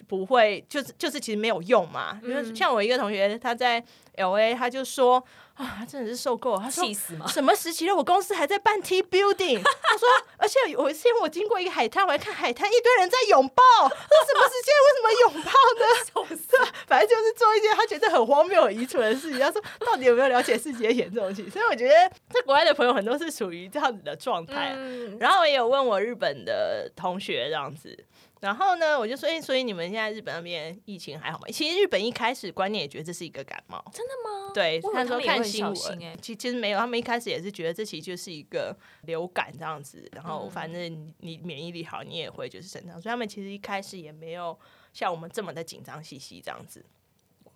[0.07, 2.19] 不会，就是就是其实没有用嘛。
[2.23, 3.83] 因为像我一个同学，他在
[4.15, 5.23] LA，他就说。
[5.57, 6.59] 啊，真的是受够了！
[6.61, 7.25] 他说：“气死吗？
[7.27, 7.95] 什么时期了？
[7.95, 13.63] 我公司还在办 team building。”他说：“而且有一天我经过一个海滩，我还看海滩一堆人在拥抱。
[13.81, 14.73] 说什么时间？
[14.85, 16.35] 为什么拥抱呢？
[16.35, 16.71] 是？
[16.85, 19.39] 反正就是做一件他觉得很荒谬、很愚蠢的事情。
[19.39, 21.49] 他说：到底有没有了解世界严重性？
[21.49, 21.93] 所以我觉得
[22.29, 24.73] 在国外的朋友很多是属于这样子的状态。
[24.75, 27.97] 嗯、然后我也有问我日本的同学这样子。”
[28.39, 31.47] 然后呢，我就说，所以你们现在日本那边疫情还好吗？
[31.51, 34.51] 其实日本一开始观念也觉得这是一个感冒，真的吗？
[34.53, 40.07] 对，他说看新闻，哎其其实没有，他们一开始也是觉得这其实就是一个流感这样子。
[40.13, 43.01] 然后反正你免疫力好，你也会就是正常。
[43.01, 44.57] 所以他们其实一开始也没有
[44.93, 46.85] 像我们这么的紧张兮兮这样子。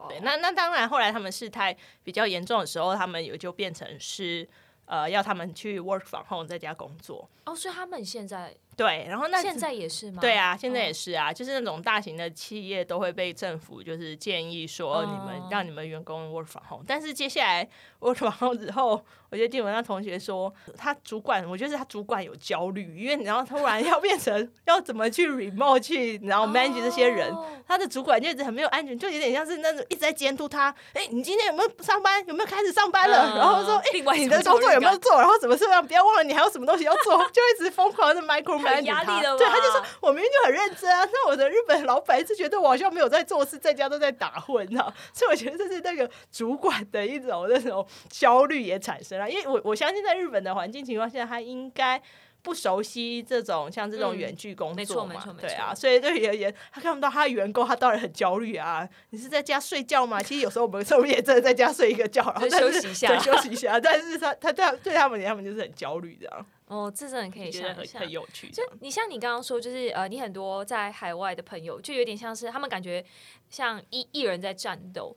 [0.09, 4.49] 对，那那当然，后来他们事态比较严重的时候，他们也就变成是
[4.85, 7.29] 呃要他们去 work from home 在家工作。
[7.45, 8.55] 哦，所以他们现在。
[8.75, 10.19] 对，然后那现在也是吗？
[10.21, 17.67] 对啊，现在也是啊，哦、就是那种大型的企业都会被政府就是建议说，你们、哦、让你们员工 work from home，但是接下来
[17.99, 32.25] work from home 之后，我觉得丁文那同学说，他主管，我觉得他主管有焦虑，因为然后突然要变成要怎么去 remote 去，然后 manage 这些人，哦、他的主管就一直很没有安全，就有点像是那种一直在监督他，哎，你今天有没有上班？
[32.27, 33.33] 有没有开始上班了？
[33.33, 35.19] 嗯、然后说，哎，你的工作有没有做？
[35.19, 36.23] 然后怎么事要不要忘了？
[36.23, 37.17] 你还有什么东西要做？
[37.31, 44.93] 就一直疯狂的 micro 他，压力的对，他就说我明明就很认真啊，那我的日本老板一直觉得我好像没有在做事，在家都在打混，你知道？
[45.13, 52.01] 所以我觉得这是那个主管的一种那种焦虑也产生了，因为我我相信在日本的环境情况下，他应该
[52.43, 58.87] 不熟悉这种像这种远距工作嘛，嗯、对啊，所以对而言，他看不到他的员工，他当然很焦虑啊。
[59.11, 60.21] 你是在家睡觉吗？
[60.23, 63.79] 其实有时候我们是不是也真的在家睡一个觉，然后休息一下，休息一下。
[63.79, 66.45] 但是他他对对他们他们就是很焦虑这样。
[66.71, 68.49] 哦，这真的可以想象，很有趣。
[68.49, 73.03] 就你像你刚刚说，就是呃，你很多在海外的朋友，就有点像是他们感觉
[73.49, 75.13] 像一一人在战斗。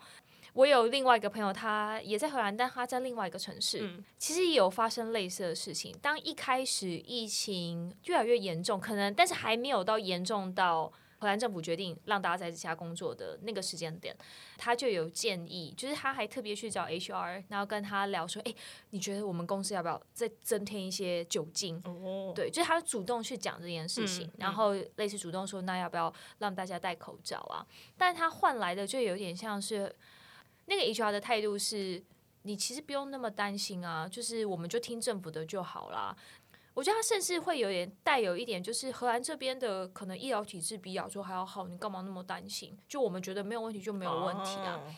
[0.52, 5.96] 我有另外一个朋友，他也在荷兰，但他在另外一个城市，嗯、其实也有发生类似的事情。
[6.02, 10.92] 当一开始疫情越来越严重，可能但是还没有到严重到。
[11.24, 14.14] 荷兰政府决定让大家在家工作的那个时间点，
[14.58, 18.54] 他就有建议，就是他还特别去找 HR，然后跟他聊说：“哎，
[18.90, 29.90] 你觉得我们公司要不要再增添一些酒精？”哦，对，就是他主动去讲这件事情，嗯、然后类似主动说：“那要不要让大家戴口罩啊？”但他换来的就有点像是
[30.66, 32.02] 那个 HR 的态度是
[32.42, 36.14] ：“你其实不用那么担心啊，就是我们就听政府的就好啦。”
[36.74, 42.76] 我觉得他甚至会有点带有一点，就是荷兰这边的可能医疗体制比亚洲还要好，你干嘛那么担心？
[42.88, 44.80] 就我们觉得没有问题就没有问题啊。
[44.84, 44.94] Oh.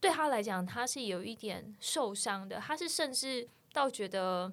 [0.00, 4.52] 对他来讲，他是有一点受伤的，他是甚至倒觉得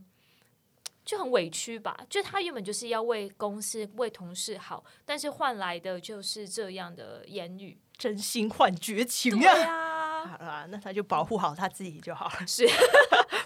[1.03, 1.99] 就很委屈吧。
[2.07, 10.23] 就他原本就是要为公司、为同事好，但是换来的就是这样的言语，真心换绝情啊。
[10.23, 12.45] 好了，那他就保护好他自己就好了。
[12.45, 12.67] 是，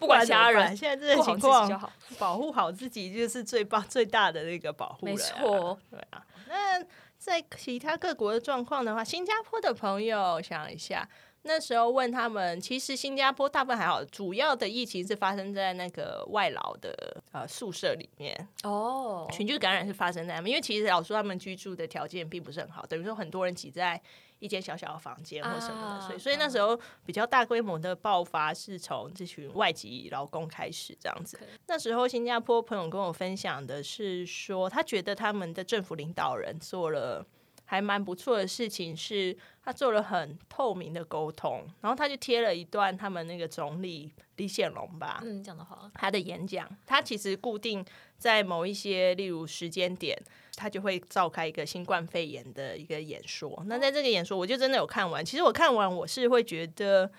[0.04, 5.12] 不管家人，现在这个情况， 保护好自己就是最棒、最大的那个保护了。
[5.14, 6.22] 没错，对啊。
[6.50, 6.84] 那
[7.18, 11.08] 在其他各国的状况的话，新加坡的朋友想一下，
[11.44, 16.94] 那时候问他们，其实新加坡大部分还好，主要的疫情是发生在那个外劳的
[17.32, 18.48] 呃宿舍里面。
[18.64, 24.02] 哦，群聚感染是发生在他们，因为其实老实说他们居住的条件并不是很好，等于说很多人挤在。
[24.44, 31.40] 一间小小的房间或什么的，啊、所以所以那时候比较大规模的爆发是从这群外籍劳工开始这样子。
[31.68, 37.26] 那时候新加坡朋友跟我分享的是说，他觉得他们的政府领导人做了。
[37.74, 47.84] 还蛮不错的事情是，他做了很透明的沟通，然后他就贴了一段他们那个总理李显龙吧，嗯，讲的话，他的演讲，他其实固定
[48.20, 50.16] 在某一些例如时间点，
[50.56, 53.64] 他就会召开一个新冠肺炎的一个演说。
[53.66, 55.26] 那在这个演说，我就真的有看完。
[55.26, 57.12] 其实我看完，我是会觉得。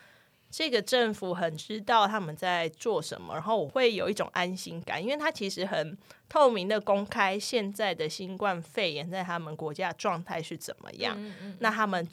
[0.56, 12.08] 这个政府很知道他们在做什么，然后我会有一种安心感，因为他其实很透明的公开现在的新冠肺炎在他们国家状态是怎么样，嗯嗯嗯，那他们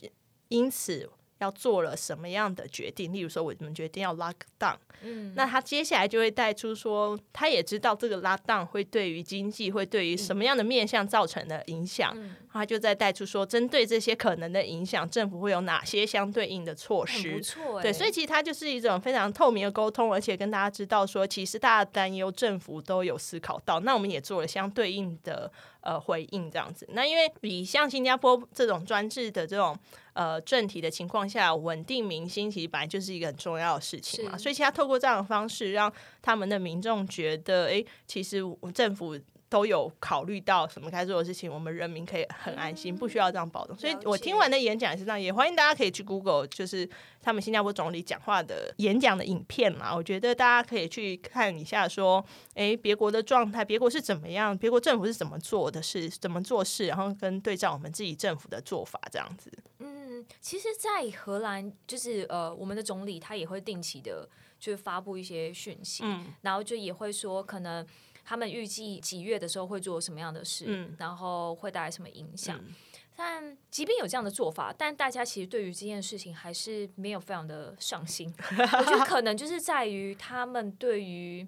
[0.48, 1.08] 因此。
[1.42, 3.12] 要做了什么样的决定？
[3.12, 17.34] 例如说，我们决定要 lock down，嗯，那他接下来就会带出说，他也知道这个 lock down 会对于经济会对于什么样的面向造成的影响，嗯，他就在带出说，针对这些可能的影响，政府会有哪些相对应的措施？
[17.34, 25.52] 不错，欸，对，所以其实它就是一种非常透明的沟通，而且跟大家知道说，其实大家担忧，政府都有思考到，那我们也做了相对应的。
[25.84, 29.76] 呃，回应这样子，那因为以像新加坡这种专制的这种
[30.14, 38.42] 呃政体的情况下，稳定民心其实本来就是一个很重要的事情嘛，所以其实他透过这样的方式，让他们的民众觉得，哎，其实
[38.74, 39.20] 政府。
[39.52, 43.78] 都有考虑到什么该做的事情，我们人民可以很安心，不需要这样暴动。
[43.78, 46.90] 所以我听完的演讲也是这样，也欢迎大家可以去 Google，就是
[47.22, 49.94] 他们新加坡总理讲话的演讲的影片嘛。
[49.94, 59.52] 我觉得大家可以去看一下，说，诶，别国的状态，别国是怎么样，别国政府是怎么做的事，怎么做事，然后跟对照我们自己政府的做法这样子。
[59.80, 60.01] 嗯，
[60.40, 64.28] 其实，在荷兰，就是呃，我们的总理他也会定期的，
[64.60, 67.86] 就是发布一些讯息，嗯，然后就也会说可能。
[68.24, 72.56] 他们预计几月的时候会做什么样的事，嗯、然后会带来什么影响？
[72.56, 72.76] 嗯、
[73.16, 78.32] 但即便有这样的做法，但大家其实对于这件事情还是没有非常的上心。
[78.78, 81.46] 我觉得可能就是在于他们对于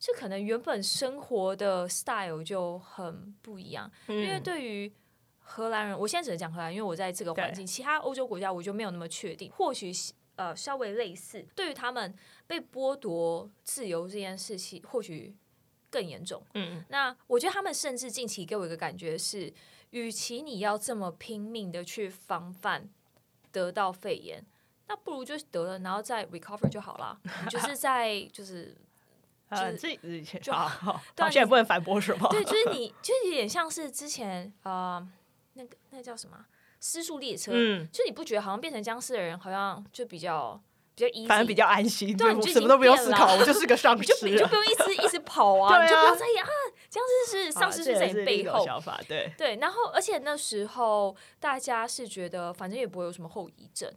[0.00, 3.88] 这可能原本生活的 style 就很不一样。
[4.06, 4.90] 嗯、因为对于
[5.48, 9.50] 荷兰人，我现在只能讲荷兰，因为我在这个环境，其他欧洲国家我就没有那么确定。
[9.50, 9.90] 或许
[10.36, 12.14] 呃稍微类似，对于他们
[12.46, 15.34] 被剥夺自由这件事情，或许。
[15.90, 16.44] 更严重。
[16.52, 19.50] 嗯，那我觉得他们甚至近期给我一个感觉是，
[19.88, 22.90] 与其你要这么拼命的去防范
[23.50, 24.44] 得到肺炎，
[24.86, 27.18] 那不如就得了，然后再 recover 就好了。
[27.48, 28.76] 就是在就是
[29.50, 32.28] 就是这就好，对，现在不能反驳什么。
[32.28, 35.10] 对，就是你就是有点像是之前呃
[35.58, 36.46] 那个那个叫什么
[36.80, 40.58] 失速列车，嗯，就你不觉得好像变成僵尸的人好像就比较。
[41.28, 46.48] 反正比较安心，对，我什么都不用思考，我就是个丧尸，你就不用一直一直跑啊， 你就不用在意啊，
[46.90, 48.66] 僵尸是丧尸是在你背后，
[49.06, 53.88] 对对，然后而且那时候大家是觉得反正也不会有什么后遗症。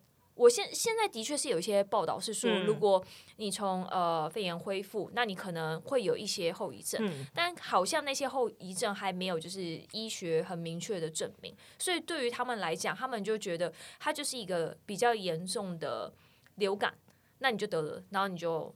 [0.41, 3.03] 我现现在的确是有一些报道是说，如果
[3.37, 6.99] 你从呃肺炎恢复，那你可能会有一些后遗症，
[7.33, 16.13] 但好像那些后遗症还没有就是医学很明确的证明，所以对于他们来讲，他们就觉得它就是一个比较严重的。
[16.55, 16.93] 流感，
[17.39, 18.75] 那你就得了，然后你就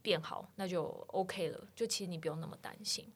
[0.00, 1.68] 变好，那就 OK 了。
[1.76, 3.06] 就其实你不用那么担心。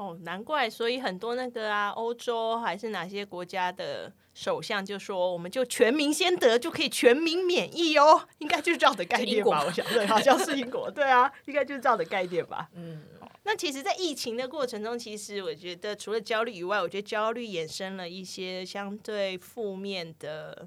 [0.00, 8.26] 哦，难怪，所以很多那个啊，欧洲还是哪些国家的首相就说，我们就全民先得，就可以全民免疫哦。
[8.38, 9.62] 应该就是这样的概念吧？
[9.62, 12.70] 我想，对，好像是英国，对啊，应该就是这样的概念吧。
[12.72, 13.02] 嗯，
[13.42, 20.66] 那其实，在疫情的过程中，其实我觉得除了焦虑以外，我觉得焦虑衍生了一些相对负面的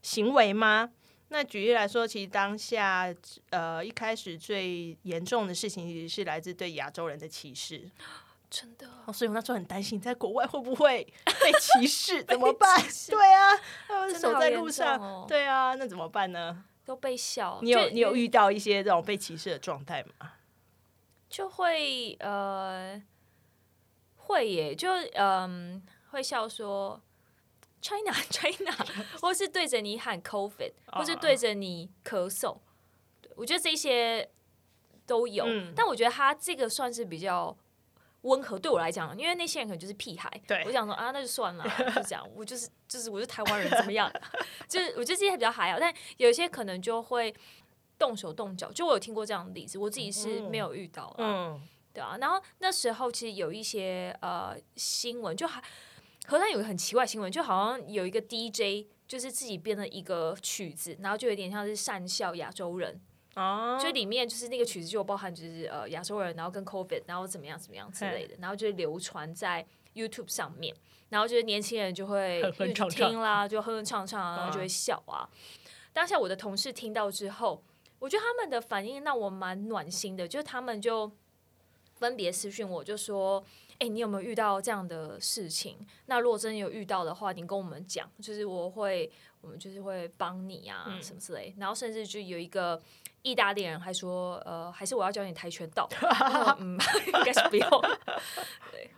[0.00, 0.88] 行为吗？
[1.28, 3.14] 那举例来说，其实当下
[3.50, 7.82] 呃一开始最严重的事情，其实是来自对亚洲人的歧视，
[8.50, 8.88] 真的。
[9.06, 11.06] 哦，所以我那时候很担心，在国外会不会
[11.42, 12.22] 被歧视？
[12.28, 12.80] 怎么办？
[13.08, 13.56] 对啊，
[13.86, 16.64] 他们走在路上，哦、对啊，那怎么办呢？
[16.84, 17.58] 都被笑。
[17.62, 20.32] 你有你有遇到一些这种被歧视的状态吗？
[21.28, 23.02] 就会呃
[24.16, 27.00] 会耶，就嗯、呃、会笑说。
[27.80, 28.72] China China，
[29.20, 32.58] 或是对着你喊 COVID，或是对着你咳嗽，
[33.36, 34.28] 我觉得这些
[35.06, 35.44] 都有。
[35.46, 37.56] 嗯、但我觉得他这个算是比较
[38.28, 40.30] 温和，对我来讲，因为那些人可能就是屁孩。
[40.46, 41.64] 对我想说啊，那就算了，
[41.94, 42.26] 就这样。
[42.36, 44.10] 我就是就是我是台湾人，怎么样？
[44.68, 47.34] 就是我觉得这些比较还好，但有些可能就会
[47.98, 48.70] 动手动脚。
[48.70, 51.14] 就我有听过这样的例子，我自己是没有遇到。
[51.18, 51.60] 嗯，
[51.92, 52.16] 对啊。
[52.20, 55.62] 然后那时候其实有一些呃新闻，就还。
[56.26, 63.00] 荷兰有个很奇怪新闻，就好像有一个 DJ，就是自己编了一个曲子，然后就有点像是善笑亚洲人
[63.38, 63.80] ，oh.
[63.80, 70.74] 就里面就是那个曲子就包含就是呃亚洲人，然后跟 COVID，然后怎么样怎么样之类的，然后就流传在 YouTube 上面，
[71.08, 72.42] 然后就是年轻人就会
[72.90, 75.28] 听啦，就哼哼唱唱，然后就会笑啊。
[75.92, 77.62] 当下我的同事听到之后，
[77.98, 81.10] 我觉得他们的反应让我蛮暖心的，就是他们就
[81.94, 85.76] 分别私讯我，就说：“哎、欸，你有没有遇到这样的事情？
[86.06, 89.10] 那如果真的有遇到的话，你跟我们讲，就是我会，
[89.40, 91.52] 我们就是会帮你啊，什么之类。
[91.56, 92.80] 嗯”然后甚至就有一个
[93.22, 95.88] 意大利人还说：“呃，还是我要教你跆拳道。
[96.60, 97.68] ”嗯， 应该是不用。
[98.72, 98.90] 对。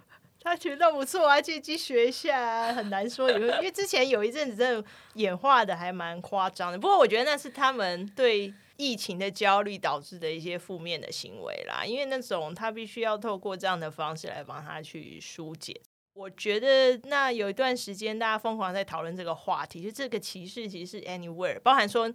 [0.42, 6.78] 跆拳道不错啊，借机学一下，很难说，因为因为之前有一阵子真的演化的还蛮夸张的。
[6.78, 15.78] 不过我觉得那是他们对疫情的焦虑导致的一些负面的行为啦，因为那种他必须要透过这样的方式来帮他去疏解。
[16.14, 22.10] 我觉得那有一段时间大家疯狂在讨论这个话题，就这个歧视其实是 anywhere，包含说。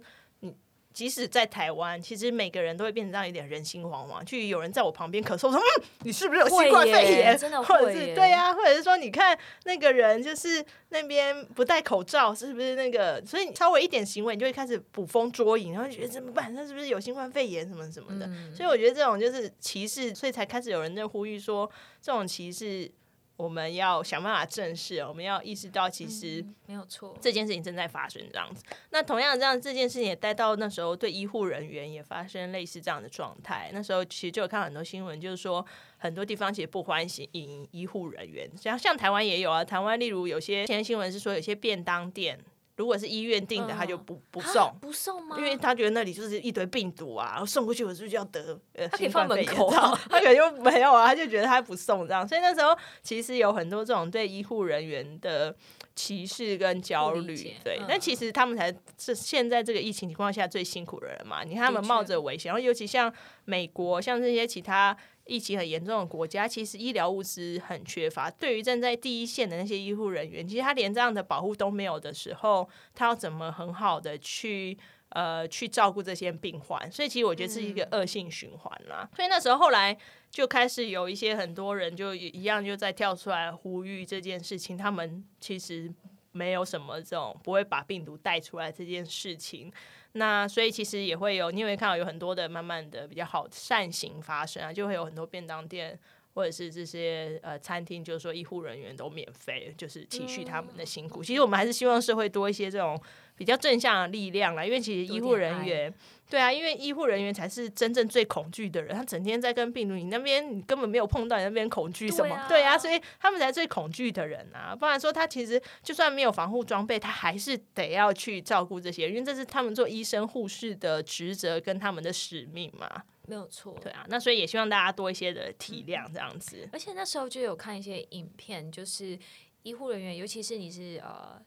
[0.96, 4.24] 即使在台湾，其实每个人都会变成这样，有点人心惶惶。
[4.24, 13.22] 就有人在我旁边咳嗽，说：“嗯，你是不是有新冠肺炎？”真的， 或者是对呀、啊，或者是说，你看那个人就是那边不戴口罩，是不是那个？
[13.26, 16.54] 所以稍微一点行为，你就会开始捕风捉影，然后觉得怎么办？
[16.56, 18.24] 他是不是有新冠肺炎什么什么的？
[18.28, 21.70] 嗯、所以我觉得这种就是歧视，所以才开始有人在呼吁说，
[22.00, 22.90] 这种歧视。
[23.36, 28.64] 我们要想办法正视，我们要意识到，其实没有错，这件事情正在发生这样子。
[28.90, 33.70] 那同样这样，这件事情也带到那时候，对医护人员也发生类似这样的状态。
[33.72, 35.64] 那时候其实就有看很多新闻，就是说
[35.98, 39.64] 很多地方其实不欢迎医护人员，像像台湾也有啊。
[39.64, 42.38] 台湾例如有些前新闻是说，有些便当店。
[42.76, 45.36] 如果是医院订的，他就不不送，不送吗？
[45.38, 48.58] 因为他觉得那里就是一堆病毒啊，然后送过去我是不是就要得？
[48.74, 52.26] 呃，他可以放门口，他可能就没有啊，他就觉得他不送这样。
[52.28, 55.56] 所以那时候其实有很多这种对医护人员的
[55.94, 57.80] 歧视跟焦虑，对。
[57.88, 61.42] 但其实他们才是现在这个疫情情况下最辛苦的人嘛。
[61.44, 63.12] 你看他们冒着危险，然后尤其像
[63.46, 64.96] 美国，像这些其他。
[65.26, 68.30] 疫情很严重的国家，其实医疗物资很缺乏。
[68.30, 74.78] 对于站在第一线的那些医护人员，其实他连这样的保护都没有的时候，他要怎么很好的去
[75.10, 76.90] 呃去照顾这些病患？
[76.90, 79.08] 所以其实我觉得是一个恶性循环啦。
[79.10, 79.96] 嗯、所以那时候后来
[80.30, 84.76] 就开始有一些很多人就一样就在跳出来呼吁这件事情。
[84.76, 85.92] 他们其实
[86.36, 89.72] 没有什么这种不会把病毒带出来这件事情。
[90.12, 95.98] 那所以其实也会有，你会看到有很多的慢慢的比较好善行发生啊，就会有很多便当店
[96.36, 101.24] 或者是这些呃餐厅，就是说医护人员都免费，就是体恤他们的辛苦。
[101.24, 102.96] 其实我们还是希望社会多一些这种。
[103.38, 105.92] 比较正向的力量啦，因为其实医护人员，
[106.30, 112.28] 对啊，因为医护人员才是真正最恐惧的人，他整天在跟病毒，你那边你根本没有碰到，你那边恐惧什么？
[112.28, 114.74] 对啊，对啊，所以他们才最恐惧的人啊。
[114.74, 122.90] 不然说他其实就算没有防护装备，他还是得要去照顾这些，因为这是他们做医生护士的职责跟他们的使命嘛。
[123.26, 126.68] 没有错，对啊，那所以也希望大家多一些的体谅这样子。
[126.72, 129.18] 而且那时候就有看一些影片，就是
[129.62, 131.40] 医护人员，尤其是你是呃。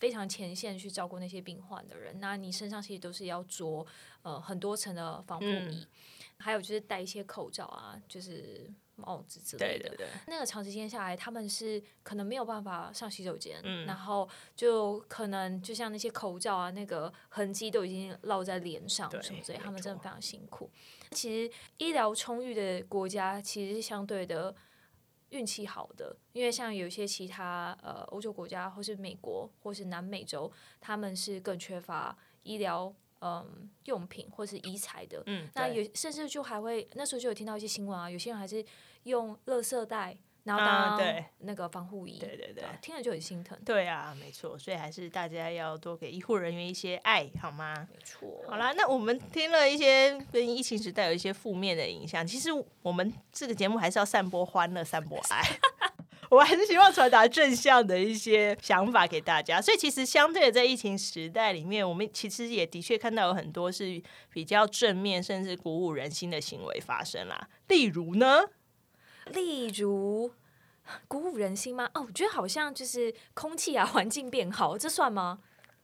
[0.00, 3.86] 非常前线去照顾那些病患的人，那你身上其实都是要着
[4.22, 5.86] 呃很多层的防护衣，嗯、
[6.38, 8.66] 还有就是戴一些口罩啊，就是
[8.96, 9.90] 帽子之类的。
[9.90, 10.08] 对对对。
[10.26, 14.26] 那个长时间下来，他们是可能没有办法上洗手间，嗯、然后
[14.56, 20.70] 就可能就像那些口罩啊，那个痕迹都已经烙在脸上什么之类，他们真的非常辛苦。
[21.12, 24.54] 其实医疗充裕的国家，其实是相对的。
[25.30, 30.50] 运气好的，因为像有一些其他呃欧洲国家，或是美国，或是南美洲，
[30.80, 33.46] 他们是更缺乏医疗嗯、呃、
[33.84, 35.22] 用品或是医材的。
[35.26, 38.64] 嗯，那有甚至就还会那时候就有听到一些新闻啊，有些人还是
[39.04, 40.18] 用垃圾袋。
[40.44, 43.58] 然后当对那个防护衣，对对对，听了就很心疼。
[43.64, 47.74] 对啊，没错，所以还是大家要多给医护人员一些爱，好吗？
[47.92, 48.42] 没错。
[48.48, 52.48] 好啦，那我们听了一些跟疫情时代有一些负面的影响，其实
[52.82, 55.42] 我们这个节目还是要散播欢乐、散播爱。
[56.30, 59.60] 我还是希望传达正向的一些想法给大家。
[59.60, 64.00] 所以其实相对的，在疫情时代里面，我们其实也的确看到有很多是
[64.32, 67.48] 比较正面，甚至鼓舞人心的行为发生啦。
[67.66, 68.42] 例如呢？
[69.32, 70.30] 例如
[71.08, 71.88] 鼓舞人心吗？
[71.94, 75.38] 哦，我觉得好像就是空气啊，环境变好，这算吗？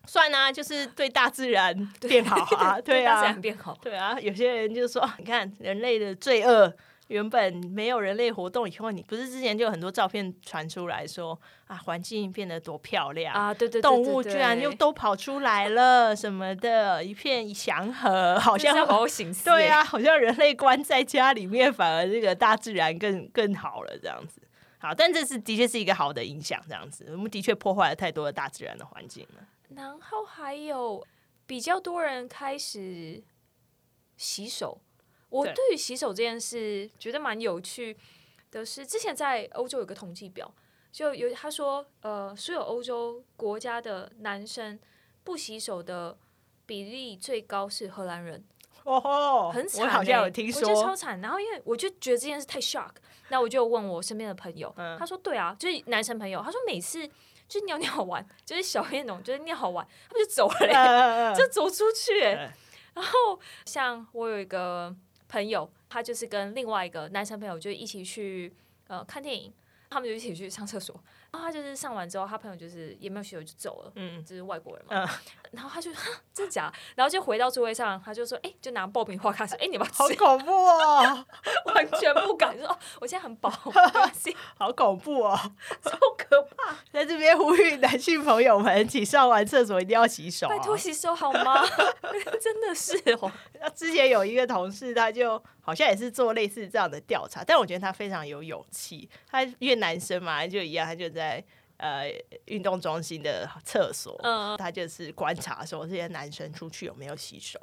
[0.06, 4.18] 算啊，就是对大自然变好啊，对，啊，对大自然变好，对啊。
[4.20, 6.72] 有些人就说，你看人类的罪恶。
[7.08, 19.44] 原本没有人类活动以后，你不是之前就有很多照片传出来说啊，环境变得多漂亮啊，对对，对，动物居然又都跑出来了什么的，一片祥和，好像好好形式。
[19.44, 24.40] 对啊，好像人类关在家里面，反而这个大自然更更好了这样子。
[24.78, 29.46] 好，但这是的确是一个好的影响，这样子，我们的确破坏了太多的大自然的环境了。
[29.76, 31.06] 然后还有
[31.46, 33.22] 比较多人开始
[34.16, 34.80] 洗手。
[35.30, 37.96] 我对于洗手这件事觉得蛮有趣
[38.50, 40.52] 的是，之前在欧洲有个统计表，
[40.92, 44.78] 就有他说，呃，所有欧洲国家的男生
[45.24, 46.16] 不洗手的
[46.64, 48.44] 比例最高是荷兰人。
[48.86, 51.20] 哦，很惨、欸，我好像有听说，我觉得超惨。
[51.20, 52.92] 然后因为我就觉得这件事太 shock，
[53.30, 57.04] 那我就问我身边的朋友，嗯、他说对啊，就是男生朋友，他说每次
[57.48, 64.94] 就是尿尿完，就是小便那种，就是尿好完，他们就走了、 就走出去、然后像我有一个
[65.28, 68.54] 朋友，他就是跟另外一个男生朋友就一起去
[68.86, 69.52] 呃看电影，
[69.90, 70.98] 他们就一起去上厕所。
[71.32, 75.04] 然后他就是上完之后，他朋友就是也没有洗手就走了，嗯，就是外国人嘛。
[75.04, 75.08] 嗯、
[75.56, 76.70] 然后他就哈，真假？
[76.94, 81.24] 然后就回到座位上，他就说：“哎，就拿爆米花开始，哎，你们 好恐怖哦，
[81.74, 83.48] 完全不敢说，我现在很饱，
[84.58, 85.34] 好恐怖哦，
[85.82, 91.64] 超可怕。”在这边呼吁男性朋友们，请上完厕所一定要洗手、啊，拜托洗手好吗？
[92.40, 93.32] 真的是哦。
[93.74, 99.08] 之前有一个同事，他就好像也是做类似这样的调查，但我觉得他非常有勇气。
[99.30, 101.42] 他因为男生嘛，就一样，他就在。
[101.78, 102.10] 在呃
[102.46, 107.60] 运动中心的厕所，嗯、他就是观察说这些男生出去有没有洗手，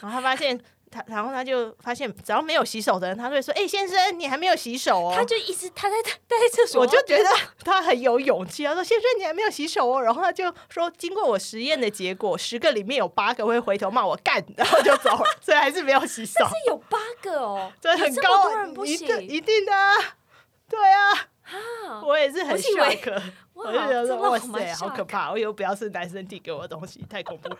[0.00, 0.58] 然后他发现
[0.90, 7.28] 他，然后他就发现只要没有洗手的人，他就会说：“哎、欸，先生，你还没有洗手哦。”他就一直他在待在厕所，我就觉得
[7.64, 8.64] 他很有勇气。
[8.64, 19.72] 他说：“先生，你还没有洗手哦。”然后他就说：“经过我实验的结果，十个里面有八个会回头骂我干，然后就走了，所以还是没有洗手。”但是有八个哦，对，很高，一定一定的，
[20.68, 21.28] 对啊。
[21.44, 23.20] 啊，我也是很 shock，我
[23.54, 25.30] 就觉得哇塞，好可怕！
[25.30, 27.58] 我以后不要是男生递给我的东西，太恐怖了，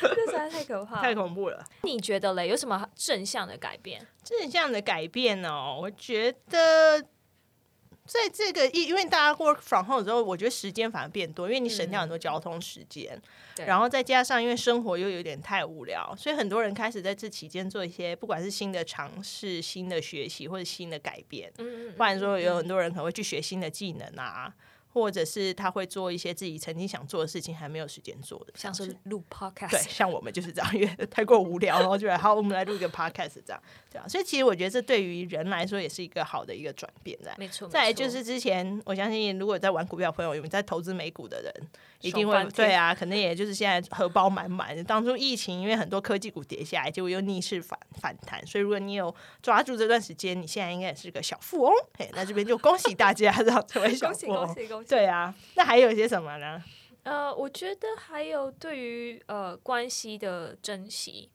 [0.00, 1.64] 这实在太可怕，太恐怖了。
[1.82, 2.46] 你觉得嘞？
[2.48, 4.06] 有什么正向的改变？
[4.22, 7.04] 正向的改变哦，我觉得。
[8.08, 13.20] 在这个因因为大家 work from home 之后，我觉得时间反而变多，因为你省掉很多交通时间，
[13.58, 21.52] 嗯、然后再加上因为生活又有点太无聊，所以很多人开始在这期间做一些不管是新的尝试、新的学习或者新的改变。
[21.58, 24.54] 嗯，不然说有很多人可能会去学新的技能啊。
[24.96, 29.72] 或者是他会做一些自己曾经想做的事情，还没有时间做的，像是录 podcast。
[29.72, 34.08] 对，像我们就是这样，因为 太过无聊，然后就来好，我们来录一个 podcast，这样对啊。
[34.08, 37.36] 所以其实我觉得这对于人来说也是一个好的一个转变，这样。
[37.38, 37.68] 没错。
[37.68, 41.52] 再来就是之前，我相信如果在玩股票的朋友，有在投资美股的人，
[42.00, 44.84] 一定会对啊，可能也就是现在荷包满满。
[44.84, 51.72] 当初疫情，因为很多科技股跌下来，结果又逆势反反弹，所以如果你有抓住这段时间，你现在应该也是个小富翁。
[51.98, 54.46] 嘿，那这边就恭喜大家，这样成为小富翁。
[54.46, 54.88] 恭喜恭喜恭喜！
[54.88, 56.62] 对啊，那还有一些什么呢？
[57.02, 61.30] 呃，我觉得还有对于呃关系的珍惜，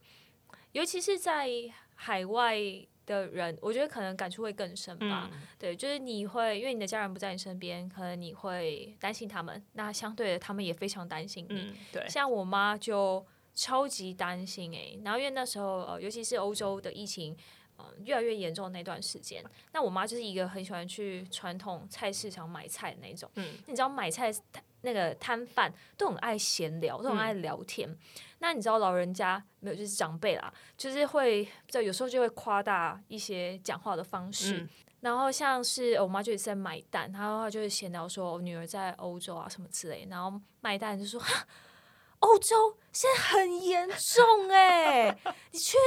[0.73, 1.47] 尤其是在
[1.95, 2.57] 海外。
[3.05, 5.29] 的人，我觉得可能感触会更深吧。
[5.33, 9.63] 嗯、对，就是你会因为你的家人不在你身边，可能你会担心他们。
[9.73, 11.55] 那相对的，他们也非常担心你。
[11.55, 15.01] 嗯、对，像我妈就超级担心诶、欸。
[15.03, 17.35] 然后因为那时候呃，尤其是欧洲的疫情，
[17.77, 19.43] 呃，越来越严重的那段时间，
[19.73, 23.29] 那我妈就是一个很喜欢去传统菜市场买菜的那种。
[23.35, 24.31] 嗯，你知道买菜
[24.81, 27.89] 那个摊贩都很爱闲聊，都很爱聊天。
[27.89, 27.97] 嗯
[28.43, 34.69] 那你知道老人家没有，就是长辈啦，就是会在有时候就会夸大一些讲话的方式，嗯、
[35.01, 41.45] 然后像是我妈就一直在买蛋，她的话就会闲聊说我女儿在欧洲啊什么之类，然后卖蛋就说哈，
[42.17, 45.15] 欧洲现在很严重哎，
[45.51, 45.77] 你确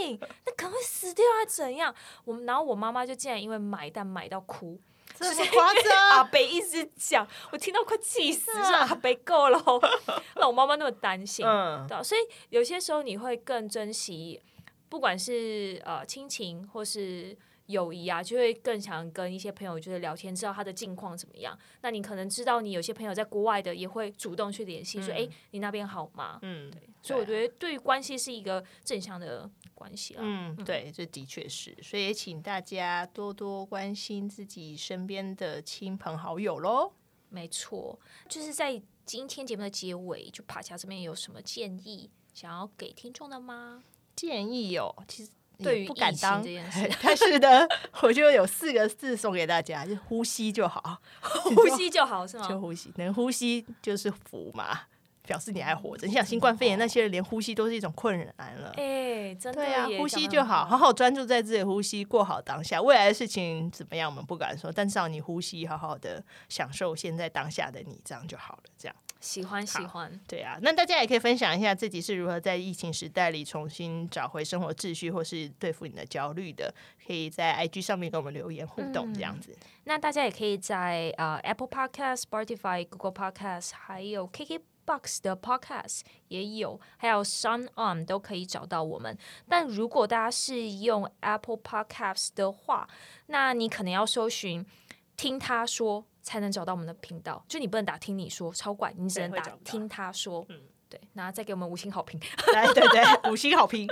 [0.00, 0.18] 定？
[0.46, 1.94] 那可能会死掉还是怎样？
[2.24, 4.80] 我们然后我妈妈就竟然因为买蛋买到哭。
[5.18, 6.08] 这么夸张？
[6.18, 8.78] 阿北一直讲，我听到快气死了。
[8.78, 9.58] 阿北够了，
[10.36, 11.44] 让我妈妈那么担心。
[11.46, 14.40] 嗯，对，所以有些时候你会更珍惜，
[14.88, 17.36] 不管是呃亲情或是
[17.68, 21.58] 友谊啊，就会更想跟一些朋友就是聊天，知道他的近况怎么样。
[21.80, 26.82] 那你可能知道你有些朋友在国外的，也会主动去联系，说：“哎、嗯，你那边好吗？”嗯，对。
[27.00, 29.48] 所以我觉得对于关系是一个正向的。
[29.78, 36.92] 关系了，嗯，对，这的确是，所以也请大家多多关心自己身边的亲朋好友喽。
[37.28, 37.96] 没错，
[38.28, 43.84] 就是在今天节目的结尾，就帕恰这边有什么建议想要给听众的吗？
[44.16, 45.30] 建议有、哦，其实
[45.62, 47.66] 对于不敢当这件事， 但是呢，
[48.02, 52.48] 我就有四个字送给大家，就呼吸就好， 呼吸就好是吗？
[52.48, 54.80] 就呼吸，能呼吸就是福嘛。
[55.28, 56.06] 表示你还活着。
[56.06, 58.72] 你想新冠肺炎那些人连呼吸都是一种困难了。
[58.78, 59.62] 哎、欸，真的。
[59.62, 62.80] 对啊，呼吸就好，好好专注在自己呼吸，过好当下。
[62.80, 68.62] 未来的事情怎么样，我们不敢说，但至少你呼吸，好好的享受现在当下的你，这样就好了。
[68.78, 70.10] 这样喜欢喜欢。
[70.28, 76.72] 对啊，那大家也可以分享一下自己是如何在疫情时代里重新找回生活秩序，或是对付你的焦虑的。
[77.06, 79.50] 可以在 IG 上面跟我们留言互动，这样子。
[79.52, 84.60] 嗯、那大家也可以在呃 Apple Podcast、Spotify、Google Podcast，还有 KK。
[84.88, 89.18] Box 的 Podcast 也有，还有 SoundOn 都可以找到我们。
[89.46, 92.88] 但如果大家是用 Apple Podcast 的话，
[93.26, 94.64] 那你可能要搜寻
[95.14, 96.06] “听他说”。
[96.28, 97.42] 才能找到我们的频道。
[97.48, 100.44] 就你不能打听你说超怪，你只能打听他说。
[100.50, 100.60] 嗯，
[100.90, 102.20] 对，那再给我们五星好评。
[102.52, 103.88] 对对对，五星好评。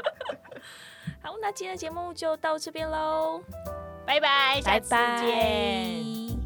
[1.22, 3.42] 好，那今天的节目就到这边喽，
[4.04, 6.45] 拜拜，拜拜。